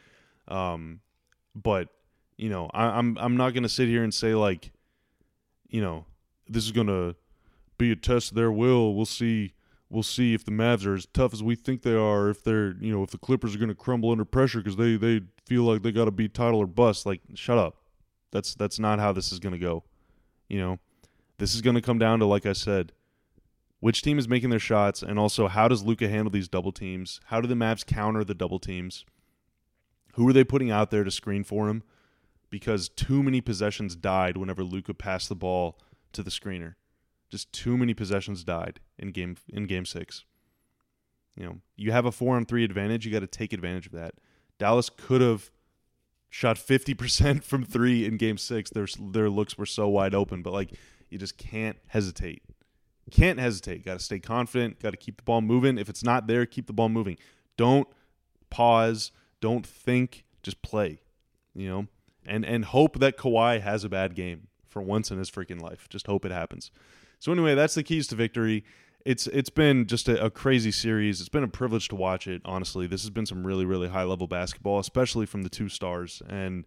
Um, 0.48 1.00
but 1.56 1.88
you 2.38 2.50
know, 2.50 2.70
I, 2.74 2.86
I'm 2.86 3.18
I'm 3.18 3.38
not 3.38 3.54
gonna 3.54 3.70
sit 3.70 3.88
here 3.88 4.04
and 4.04 4.14
say 4.14 4.36
like, 4.36 4.72
you 5.72 5.82
know, 5.82 6.06
this 6.48 6.64
is 6.64 6.72
gonna 6.72 7.16
be 7.82 7.92
a 7.92 7.96
test 7.96 8.32
of 8.32 8.36
their 8.36 8.52
will. 8.52 8.94
We'll 8.94 9.06
see. 9.06 9.54
We'll 9.90 10.04
see 10.04 10.34
if 10.34 10.46
the 10.46 10.52
Mavs 10.52 10.86
are 10.86 10.94
as 10.94 11.06
tough 11.08 11.34
as 11.34 11.44
we 11.44 11.56
think 11.56 11.82
they 11.82 11.96
are. 11.96 12.30
If 12.30 12.46
they're, 12.46 12.76
you 12.80 12.94
know, 12.94 13.04
if 13.04 13.10
the 13.10 13.18
Clippers 13.18 13.56
are 13.56 13.58
going 13.58 13.68
to 13.68 13.76
crumble 13.76 14.12
under 14.12 14.24
pressure 14.24 14.60
because 14.60 14.78
they 14.78 14.96
they 14.96 15.22
feel 15.46 15.64
like 15.64 15.82
they 15.82 15.92
got 15.92 16.06
to 16.06 16.12
be 16.12 16.30
title 16.30 16.60
or 16.60 16.68
bust. 16.68 17.06
Like, 17.06 17.20
shut 17.34 17.58
up. 17.58 17.76
That's 18.32 18.56
that's 18.56 18.80
not 18.80 19.00
how 19.00 19.12
this 19.12 19.34
is 19.34 19.40
going 19.40 19.52
to 19.52 19.60
go. 19.60 19.84
You 20.48 20.60
know, 20.60 20.80
this 21.40 21.54
is 21.54 21.62
going 21.62 21.76
to 21.76 21.82
come 21.82 22.00
down 22.00 22.20
to 22.20 22.26
like 22.26 22.46
I 22.46 22.54
said, 22.54 22.94
which 23.82 24.02
team 24.02 24.18
is 24.18 24.30
making 24.30 24.50
their 24.50 24.60
shots, 24.60 25.02
and 25.02 25.20
also 25.20 25.50
how 25.50 25.68
does 25.68 25.84
Luka 25.84 26.08
handle 26.08 26.32
these 26.32 26.48
double 26.48 26.72
teams? 26.72 27.20
How 27.26 27.42
do 27.42 27.48
the 27.48 27.56
Mavs 27.56 27.86
counter 27.86 28.24
the 28.24 28.34
double 28.34 28.60
teams? 28.60 29.06
Who 30.14 30.28
are 30.30 30.34
they 30.34 30.44
putting 30.44 30.72
out 30.72 30.92
there 30.92 31.04
to 31.04 31.12
screen 31.12 31.44
for 31.44 31.68
him? 31.68 31.84
Because 32.52 32.90
too 32.90 33.24
many 33.24 33.42
possessions 33.42 33.96
died 33.96 34.38
whenever 34.38 34.64
Luka 34.64 34.94
passed 34.94 35.30
the 35.30 35.36
ball 35.36 35.80
to 36.14 36.22
the 36.22 36.30
screener. 36.30 36.76
Just 37.30 37.52
too 37.54 37.78
many 37.78 37.94
possessions 37.94 38.44
died 38.44 38.80
in 39.00 39.12
game 39.12 39.38
in 39.52 39.66
game 39.66 39.86
six. 39.86 40.26
You 41.36 41.46
know, 41.46 41.58
you 41.78 41.94
have 41.94 42.06
a 42.06 42.12
four 42.12 42.36
on 42.36 42.46
three 42.46 42.66
advantage. 42.66 43.06
You 43.06 43.12
got 43.12 43.22
to 43.22 43.28
take 43.28 43.54
advantage 43.54 43.88
of 43.88 43.94
that. 43.94 44.16
Dallas 44.60 44.90
could 44.90 45.22
have 45.22 45.50
shot 46.30 46.58
fifty 46.58 46.94
percent 46.94 47.44
from 47.46 47.64
three 47.64 48.06
in 48.06 48.18
game 48.18 48.38
six. 48.38 48.70
Their 48.70 48.88
their 49.00 49.30
looks 49.30 49.58
were 49.58 49.66
so 49.66 49.88
wide 49.88 50.14
open, 50.14 50.42
but 50.42 50.52
like 50.52 50.74
you 51.10 51.18
just 51.18 51.38
can't 51.38 51.78
hesitate. 51.88 52.44
Can't 53.12 53.40
hesitate. 53.40 53.84
Got 53.84 54.00
to 54.00 54.06
stay 54.06 54.20
confident. 54.20 54.80
Got 54.80 54.92
to 54.92 54.98
keep 54.98 55.18
the 55.18 55.24
ball 55.24 55.42
moving. 55.42 55.78
If 55.78 55.90
it's 55.90 56.04
not 56.04 56.28
there, 56.28 56.46
keep 56.46 56.68
the 56.68 56.74
ball 56.74 56.90
moving. 56.90 57.18
Don't 57.58 57.88
pause. 58.50 59.12
Don't 59.42 59.66
think. 59.66 60.24
Just 60.44 60.62
play. 60.62 61.02
You 61.54 61.68
know, 61.68 61.88
and 62.26 62.46
and 62.46 62.66
hope 62.66 63.00
that 63.00 63.18
Kawhi 63.18 63.62
has 63.62 63.84
a 63.84 63.90
bad 63.90 64.16
game 64.16 64.48
for 64.68 64.82
once 64.82 65.12
in 65.12 65.18
his 65.18 65.30
freaking 65.30 65.62
life. 65.62 65.88
Just 65.90 66.08
hope 66.08 66.26
it 66.26 66.32
happens. 66.32 66.72
So 67.20 67.32
anyway, 67.32 67.56
that's 67.56 67.76
the 67.76 67.84
keys 67.84 68.08
to 68.08 68.16
victory. 68.16 68.64
It's 69.06 69.28
it's 69.28 69.50
been 69.50 69.88
just 69.88 70.08
a, 70.08 70.26
a, 70.26 70.30
crazy 70.30 70.72
series. 70.72 71.20
It's 71.20 71.30
been 71.30 71.44
a 71.44 71.48
privilege 71.48 71.88
to 71.90 71.96
watch 71.96 72.28
it. 72.28 72.42
Honestly, 72.46 72.88
this 72.88 73.02
has 73.02 73.10
been 73.10 73.26
some 73.26 73.46
really 73.46 73.66
really 73.66 73.90
high 73.90 74.04
level 74.04 74.28
basketball, 74.28 74.80
especially 74.80 75.26
from 75.26 75.42
the 75.42 75.50
two 75.50 75.70
stars. 75.70 76.22
And 76.28 76.66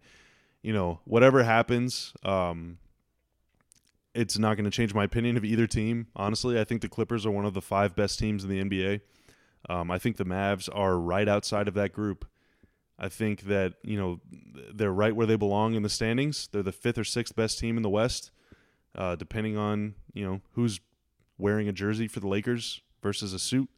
you 0.61 0.73
know, 0.73 0.99
whatever 1.05 1.43
happens, 1.43 2.13
um, 2.23 2.79
it's 4.13 4.37
not 4.37 4.55
going 4.55 4.65
to 4.65 4.71
change 4.71 4.93
my 4.93 5.03
opinion 5.03 5.37
of 5.37 5.45
either 5.45 5.67
team. 5.67 6.07
Honestly, 6.15 6.59
I 6.59 6.63
think 6.63 6.81
the 6.81 6.89
Clippers 6.89 7.25
are 7.25 7.31
one 7.31 7.45
of 7.45 7.53
the 7.53 7.61
five 7.61 7.95
best 7.95 8.17
teams 8.17 8.43
in 8.43 8.49
the 8.49 8.63
NBA. 8.63 9.01
Um, 9.69 9.91
I 9.91 9.99
think 9.99 10.17
the 10.17 10.25
Mavs 10.25 10.69
are 10.73 10.97
right 10.97 11.27
outside 11.27 11.67
of 11.67 11.73
that 11.75 11.91
group. 11.91 12.25
I 12.97 13.09
think 13.09 13.41
that 13.41 13.73
you 13.83 13.97
know 13.97 14.19
they're 14.73 14.93
right 14.93 15.15
where 15.15 15.27
they 15.27 15.35
belong 15.35 15.73
in 15.73 15.83
the 15.83 15.89
standings. 15.89 16.47
They're 16.51 16.63
the 16.63 16.71
fifth 16.71 16.97
or 16.97 17.03
sixth 17.03 17.35
best 17.35 17.59
team 17.59 17.77
in 17.77 17.83
the 17.83 17.89
West, 17.89 18.31
uh, 18.95 19.15
depending 19.15 19.57
on 19.57 19.95
you 20.13 20.25
know 20.25 20.41
who's 20.53 20.79
wearing 21.37 21.67
a 21.67 21.73
jersey 21.73 22.07
for 22.07 22.19
the 22.19 22.27
Lakers 22.27 22.81
versus 23.01 23.33
a 23.33 23.39
suit, 23.39 23.69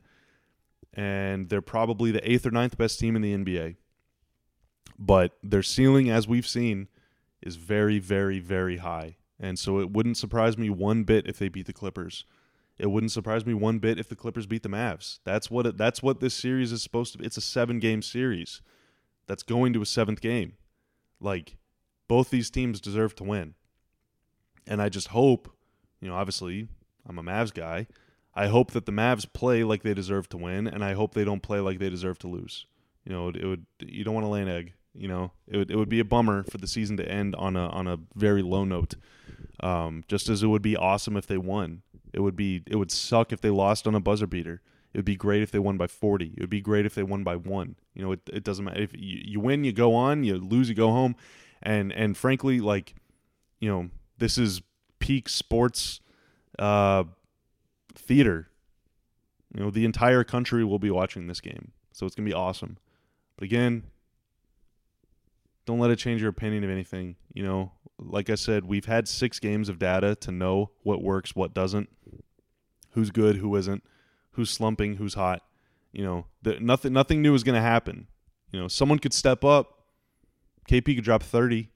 and 0.93 1.49
they're 1.49 1.61
probably 1.61 2.11
the 2.11 2.29
eighth 2.29 2.45
or 2.45 2.51
ninth 2.51 2.77
best 2.77 2.99
team 2.99 3.15
in 3.15 3.21
the 3.21 3.35
NBA. 3.35 3.75
But 4.99 5.37
their 5.43 5.63
ceiling, 5.63 6.09
as 6.09 6.27
we've 6.27 6.47
seen, 6.47 6.87
is 7.41 7.55
very, 7.55 7.99
very, 7.99 8.39
very 8.39 8.77
high. 8.77 9.17
And 9.39 9.59
so 9.59 9.79
it 9.79 9.91
wouldn't 9.91 10.17
surprise 10.17 10.57
me 10.57 10.69
one 10.69 11.03
bit 11.03 11.27
if 11.27 11.37
they 11.37 11.49
beat 11.49 11.67
the 11.67 11.73
Clippers. 11.73 12.25
It 12.79 12.87
wouldn't 12.87 13.11
surprise 13.11 13.45
me 13.45 13.53
one 13.53 13.79
bit 13.79 13.99
if 13.99 14.09
the 14.09 14.15
Clippers 14.15 14.45
beat 14.45 14.63
the 14.63 14.69
Mavs. 14.69 15.19
That's 15.23 15.49
what 15.49 15.65
it, 15.65 15.77
that's 15.77 16.01
what 16.01 16.19
this 16.19 16.33
series 16.33 16.71
is 16.71 16.81
supposed 16.81 17.11
to 17.11 17.19
be. 17.19 17.25
It's 17.25 17.37
a 17.37 17.41
7-game 17.41 18.01
series. 18.01 18.61
That's 19.27 19.43
going 19.43 19.73
to 19.73 19.81
a 19.81 19.85
7th 19.85 20.21
game. 20.21 20.53
Like 21.19 21.57
both 22.07 22.29
these 22.29 22.49
teams 22.49 22.81
deserve 22.81 23.15
to 23.15 23.23
win. 23.23 23.55
And 24.65 24.81
I 24.81 24.89
just 24.89 25.09
hope, 25.09 25.49
you 26.01 26.07
know, 26.07 26.15
obviously 26.15 26.67
I'm 27.07 27.19
a 27.19 27.23
Mavs 27.23 27.53
guy. 27.53 27.87
I 28.33 28.47
hope 28.47 28.71
that 28.71 28.85
the 28.85 28.91
Mavs 28.91 29.31
play 29.31 29.63
like 29.63 29.83
they 29.83 29.93
deserve 29.93 30.29
to 30.29 30.37
win 30.37 30.67
and 30.67 30.83
I 30.83 30.93
hope 30.93 31.13
they 31.13 31.25
don't 31.25 31.41
play 31.41 31.59
like 31.59 31.79
they 31.79 31.89
deserve 31.89 32.19
to 32.19 32.27
lose. 32.27 32.65
You 33.03 33.13
know, 33.13 33.29
it 33.29 33.45
would 33.45 33.65
you 33.79 34.03
don't 34.03 34.13
want 34.13 34.25
to 34.25 34.29
lay 34.29 34.41
an 34.41 34.49
egg. 34.49 34.73
You 34.93 35.07
know, 35.07 35.31
it 35.47 35.57
would, 35.57 35.71
it 35.71 35.75
would 35.75 35.89
be 35.89 35.99
a 35.99 36.05
bummer 36.05 36.43
for 36.43 36.57
the 36.57 36.67
season 36.67 36.97
to 36.97 37.07
end 37.07 37.35
on 37.35 37.55
a 37.55 37.67
on 37.67 37.87
a 37.87 37.97
very 38.15 38.41
low 38.41 38.63
note. 38.63 38.95
Um, 39.61 40.03
just 40.07 40.29
as 40.29 40.43
it 40.43 40.47
would 40.47 40.61
be 40.61 40.75
awesome 40.75 41.17
if 41.17 41.27
they 41.27 41.37
won. 41.37 41.83
It 42.13 42.19
would 42.19 42.35
be 42.35 42.63
it 42.67 42.75
would 42.75 42.91
suck 42.91 43.31
if 43.31 43.41
they 43.41 43.49
lost 43.49 43.87
on 43.87 43.95
a 43.95 43.99
buzzer 43.99 44.27
beater. 44.27 44.61
It 44.97 45.01
would 45.01 45.05
be 45.05 45.15
great 45.15 45.43
if 45.43 45.51
they 45.51 45.59
won 45.59 45.77
by 45.77 45.85
40. 45.85 46.33
It 46.35 46.39
would 46.41 46.49
be 46.49 46.59
great 46.59 46.87
if 46.87 46.95
they 46.95 47.03
won 47.03 47.23
by 47.23 47.35
one. 47.35 47.75
You 47.93 48.01
know, 48.01 48.13
it, 48.13 48.21
it 48.33 48.43
doesn't 48.43 48.65
matter 48.65 48.81
if 48.81 48.95
you, 48.95 49.21
you 49.23 49.39
win, 49.39 49.63
you 49.63 49.71
go 49.71 49.93
on. 49.93 50.23
You 50.23 50.39
lose, 50.39 50.69
you 50.69 50.73
go 50.73 50.89
home. 50.89 51.15
And 51.61 51.93
and 51.93 52.17
frankly, 52.17 52.59
like, 52.59 52.95
you 53.59 53.69
know, 53.69 53.91
this 54.17 54.39
is 54.39 54.63
peak 54.97 55.29
sports 55.29 55.99
uh, 56.57 57.03
theater. 57.93 58.49
You 59.53 59.65
know, 59.65 59.69
the 59.69 59.85
entire 59.85 60.23
country 60.23 60.65
will 60.65 60.79
be 60.79 60.89
watching 60.89 61.27
this 61.27 61.41
game, 61.41 61.73
so 61.91 62.07
it's 62.07 62.15
gonna 62.15 62.27
be 62.27 62.33
awesome. 62.33 62.79
But 63.35 63.45
again, 63.45 63.83
don't 65.67 65.77
let 65.77 65.91
it 65.91 65.97
change 65.97 66.21
your 66.21 66.31
opinion 66.31 66.63
of 66.63 66.71
anything. 66.71 67.17
You 67.35 67.43
know, 67.43 67.71
like 67.99 68.31
I 68.31 68.35
said, 68.35 68.65
we've 68.65 68.85
had 68.85 69.07
six 69.07 69.37
games 69.37 69.69
of 69.69 69.77
data 69.77 70.15
to 70.15 70.31
know 70.31 70.71
what 70.81 71.03
works, 71.03 71.35
what 71.35 71.53
doesn't, 71.53 71.87
who's 72.93 73.11
good, 73.11 73.35
who 73.35 73.55
isn't, 73.55 73.83
who's 74.37 74.49
slumping, 74.49 74.95
who's 74.95 75.15
hot. 75.15 75.41
You 75.91 76.03
know, 76.03 76.25
the, 76.43 76.59
nothing 76.59 76.93
nothing 76.93 77.21
new 77.21 77.35
is 77.35 77.43
going 77.43 77.55
to 77.55 77.61
happen. 77.61 78.07
You 78.51 78.61
know, 78.61 78.67
someone 78.69 78.99
could 78.99 79.13
step 79.13 79.43
up. 79.43 79.73
KP 80.69 80.95
could 80.95 81.03
drop 81.03 81.23
30. 81.23 81.69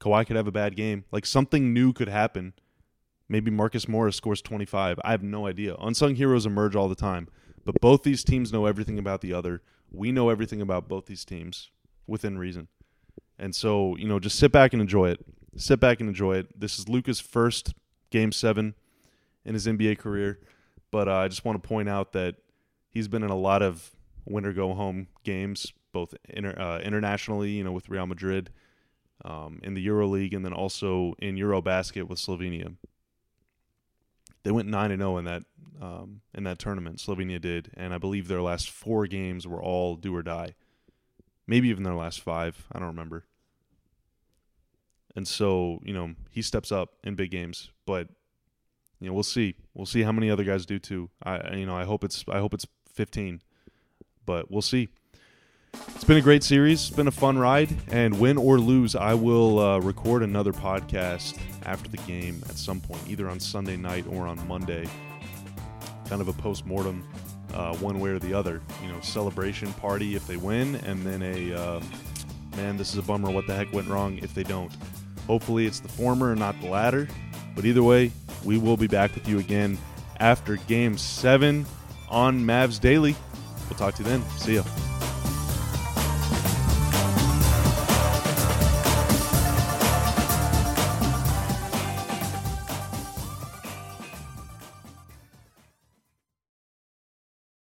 Kawhi 0.00 0.26
could 0.26 0.36
have 0.36 0.48
a 0.48 0.52
bad 0.52 0.74
game. 0.74 1.04
Like 1.12 1.26
something 1.26 1.72
new 1.72 1.92
could 1.92 2.08
happen. 2.08 2.54
Maybe 3.28 3.50
Marcus 3.50 3.88
Morris 3.88 4.16
scores 4.16 4.40
25. 4.42 4.98
I 5.04 5.10
have 5.10 5.22
no 5.22 5.46
idea. 5.46 5.76
Unsung 5.76 6.14
heroes 6.14 6.46
emerge 6.46 6.74
all 6.74 6.88
the 6.88 6.94
time. 6.94 7.28
But 7.64 7.80
both 7.80 8.02
these 8.02 8.24
teams 8.24 8.52
know 8.52 8.66
everything 8.66 8.98
about 8.98 9.20
the 9.20 9.32
other. 9.32 9.62
We 9.90 10.12
know 10.12 10.30
everything 10.30 10.60
about 10.60 10.88
both 10.88 11.06
these 11.06 11.24
teams 11.24 11.70
within 12.06 12.38
reason. 12.38 12.68
And 13.38 13.54
so, 13.54 13.96
you 13.96 14.08
know, 14.08 14.18
just 14.18 14.38
sit 14.38 14.52
back 14.52 14.72
and 14.72 14.80
enjoy 14.80 15.10
it. 15.10 15.24
Sit 15.56 15.80
back 15.80 16.00
and 16.00 16.08
enjoy 16.08 16.36
it. 16.36 16.58
This 16.58 16.78
is 16.78 16.88
Luka's 16.88 17.20
first 17.20 17.74
game 18.10 18.32
seven 18.32 18.74
in 19.44 19.54
his 19.54 19.66
NBA 19.66 19.98
career. 19.98 20.38
But 20.96 21.08
uh, 21.08 21.16
I 21.16 21.28
just 21.28 21.44
want 21.44 21.62
to 21.62 21.68
point 21.68 21.90
out 21.90 22.12
that 22.12 22.36
he's 22.88 23.06
been 23.06 23.22
in 23.22 23.28
a 23.28 23.36
lot 23.36 23.60
of 23.60 23.90
winter 24.24 24.54
go 24.54 24.72
home 24.72 25.08
games, 25.24 25.74
both 25.92 26.14
inter- 26.26 26.58
uh, 26.58 26.78
internationally, 26.78 27.50
you 27.50 27.64
know, 27.64 27.72
with 27.72 27.90
Real 27.90 28.06
Madrid, 28.06 28.48
um, 29.22 29.60
in 29.62 29.74
the 29.74 29.82
Euro 29.82 30.06
League, 30.06 30.32
and 30.32 30.42
then 30.42 30.54
also 30.54 31.12
in 31.18 31.36
Eurobasket 31.36 32.04
with 32.08 32.18
Slovenia. 32.18 32.76
They 34.42 34.50
went 34.50 34.70
nine 34.70 34.90
and 34.90 35.02
zero 35.02 35.16
oh 35.16 35.18
in 35.18 35.26
that 35.26 35.42
um, 35.82 36.22
in 36.32 36.44
that 36.44 36.58
tournament. 36.58 36.96
Slovenia 36.96 37.42
did, 37.42 37.72
and 37.74 37.92
I 37.92 37.98
believe 37.98 38.26
their 38.26 38.40
last 38.40 38.70
four 38.70 39.06
games 39.06 39.46
were 39.46 39.62
all 39.62 39.96
do 39.96 40.16
or 40.16 40.22
die 40.22 40.54
maybe 41.46 41.68
even 41.68 41.82
their 41.82 41.94
last 41.94 42.22
five. 42.22 42.64
I 42.72 42.78
don't 42.78 42.88
remember. 42.88 43.26
And 45.14 45.28
so, 45.28 45.78
you 45.84 45.92
know, 45.92 46.14
he 46.30 46.40
steps 46.40 46.72
up 46.72 46.94
in 47.04 47.16
big 47.16 47.30
games, 47.30 47.70
but 47.86 48.08
you 49.00 49.08
know, 49.08 49.14
we'll 49.14 49.22
see. 49.22 49.56
We'll 49.74 49.86
see 49.86 50.02
how 50.02 50.12
many 50.12 50.30
other 50.30 50.44
guys 50.44 50.66
do 50.66 50.78
too. 50.78 51.10
I 51.22 51.54
you 51.54 51.66
know, 51.66 51.76
I 51.76 51.84
hope 51.84 52.04
it's 52.04 52.24
I 52.28 52.38
hope 52.38 52.54
it's 52.54 52.66
15. 52.94 53.42
But 54.24 54.50
we'll 54.50 54.62
see. 54.62 54.88
It's 55.94 56.04
been 56.04 56.16
a 56.16 56.22
great 56.22 56.42
series. 56.42 56.88
It's 56.88 56.96
been 56.96 57.06
a 57.06 57.12
fun 57.12 57.38
ride, 57.38 57.68
and 57.88 58.18
win 58.18 58.38
or 58.38 58.58
lose, 58.58 58.96
I 58.96 59.14
will 59.14 59.58
uh, 59.58 59.78
record 59.78 60.22
another 60.22 60.52
podcast 60.52 61.38
after 61.64 61.88
the 61.88 61.98
game 61.98 62.42
at 62.48 62.56
some 62.56 62.80
point, 62.80 63.02
either 63.06 63.28
on 63.28 63.38
Sunday 63.38 63.76
night 63.76 64.06
or 64.08 64.26
on 64.26 64.46
Monday. 64.48 64.88
Kind 66.08 66.20
of 66.22 66.28
a 66.28 66.32
post 66.32 66.66
mortem 66.66 67.06
uh, 67.54 67.74
one 67.76 68.00
way 68.00 68.10
or 68.10 68.18
the 68.18 68.32
other. 68.32 68.62
You 68.82 68.88
know, 68.90 69.00
celebration 69.00 69.72
party 69.74 70.16
if 70.16 70.26
they 70.26 70.36
win, 70.36 70.76
and 70.76 71.04
then 71.04 71.22
a 71.22 71.54
uh, 71.54 71.80
man, 72.56 72.76
this 72.76 72.92
is 72.92 72.98
a 72.98 73.02
bummer. 73.02 73.30
What 73.30 73.46
the 73.46 73.54
heck 73.54 73.72
went 73.72 73.88
wrong 73.88 74.18
if 74.18 74.34
they 74.34 74.44
don't? 74.44 74.72
Hopefully, 75.26 75.66
it's 75.66 75.80
the 75.80 75.88
former 75.88 76.30
and 76.30 76.40
not 76.40 76.60
the 76.60 76.68
latter. 76.68 77.08
But 77.54 77.64
either 77.64 77.82
way, 77.82 78.12
we 78.46 78.56
will 78.56 78.76
be 78.76 78.86
back 78.86 79.14
with 79.14 79.28
you 79.28 79.38
again 79.38 79.76
after 80.20 80.56
Game 80.56 80.96
Seven 80.96 81.66
on 82.08 82.40
Mavs 82.40 82.80
Daily. 82.80 83.16
We'll 83.68 83.78
talk 83.78 83.94
to 83.96 84.02
you 84.02 84.08
then. 84.08 84.22
See 84.38 84.54
ya. 84.54 84.85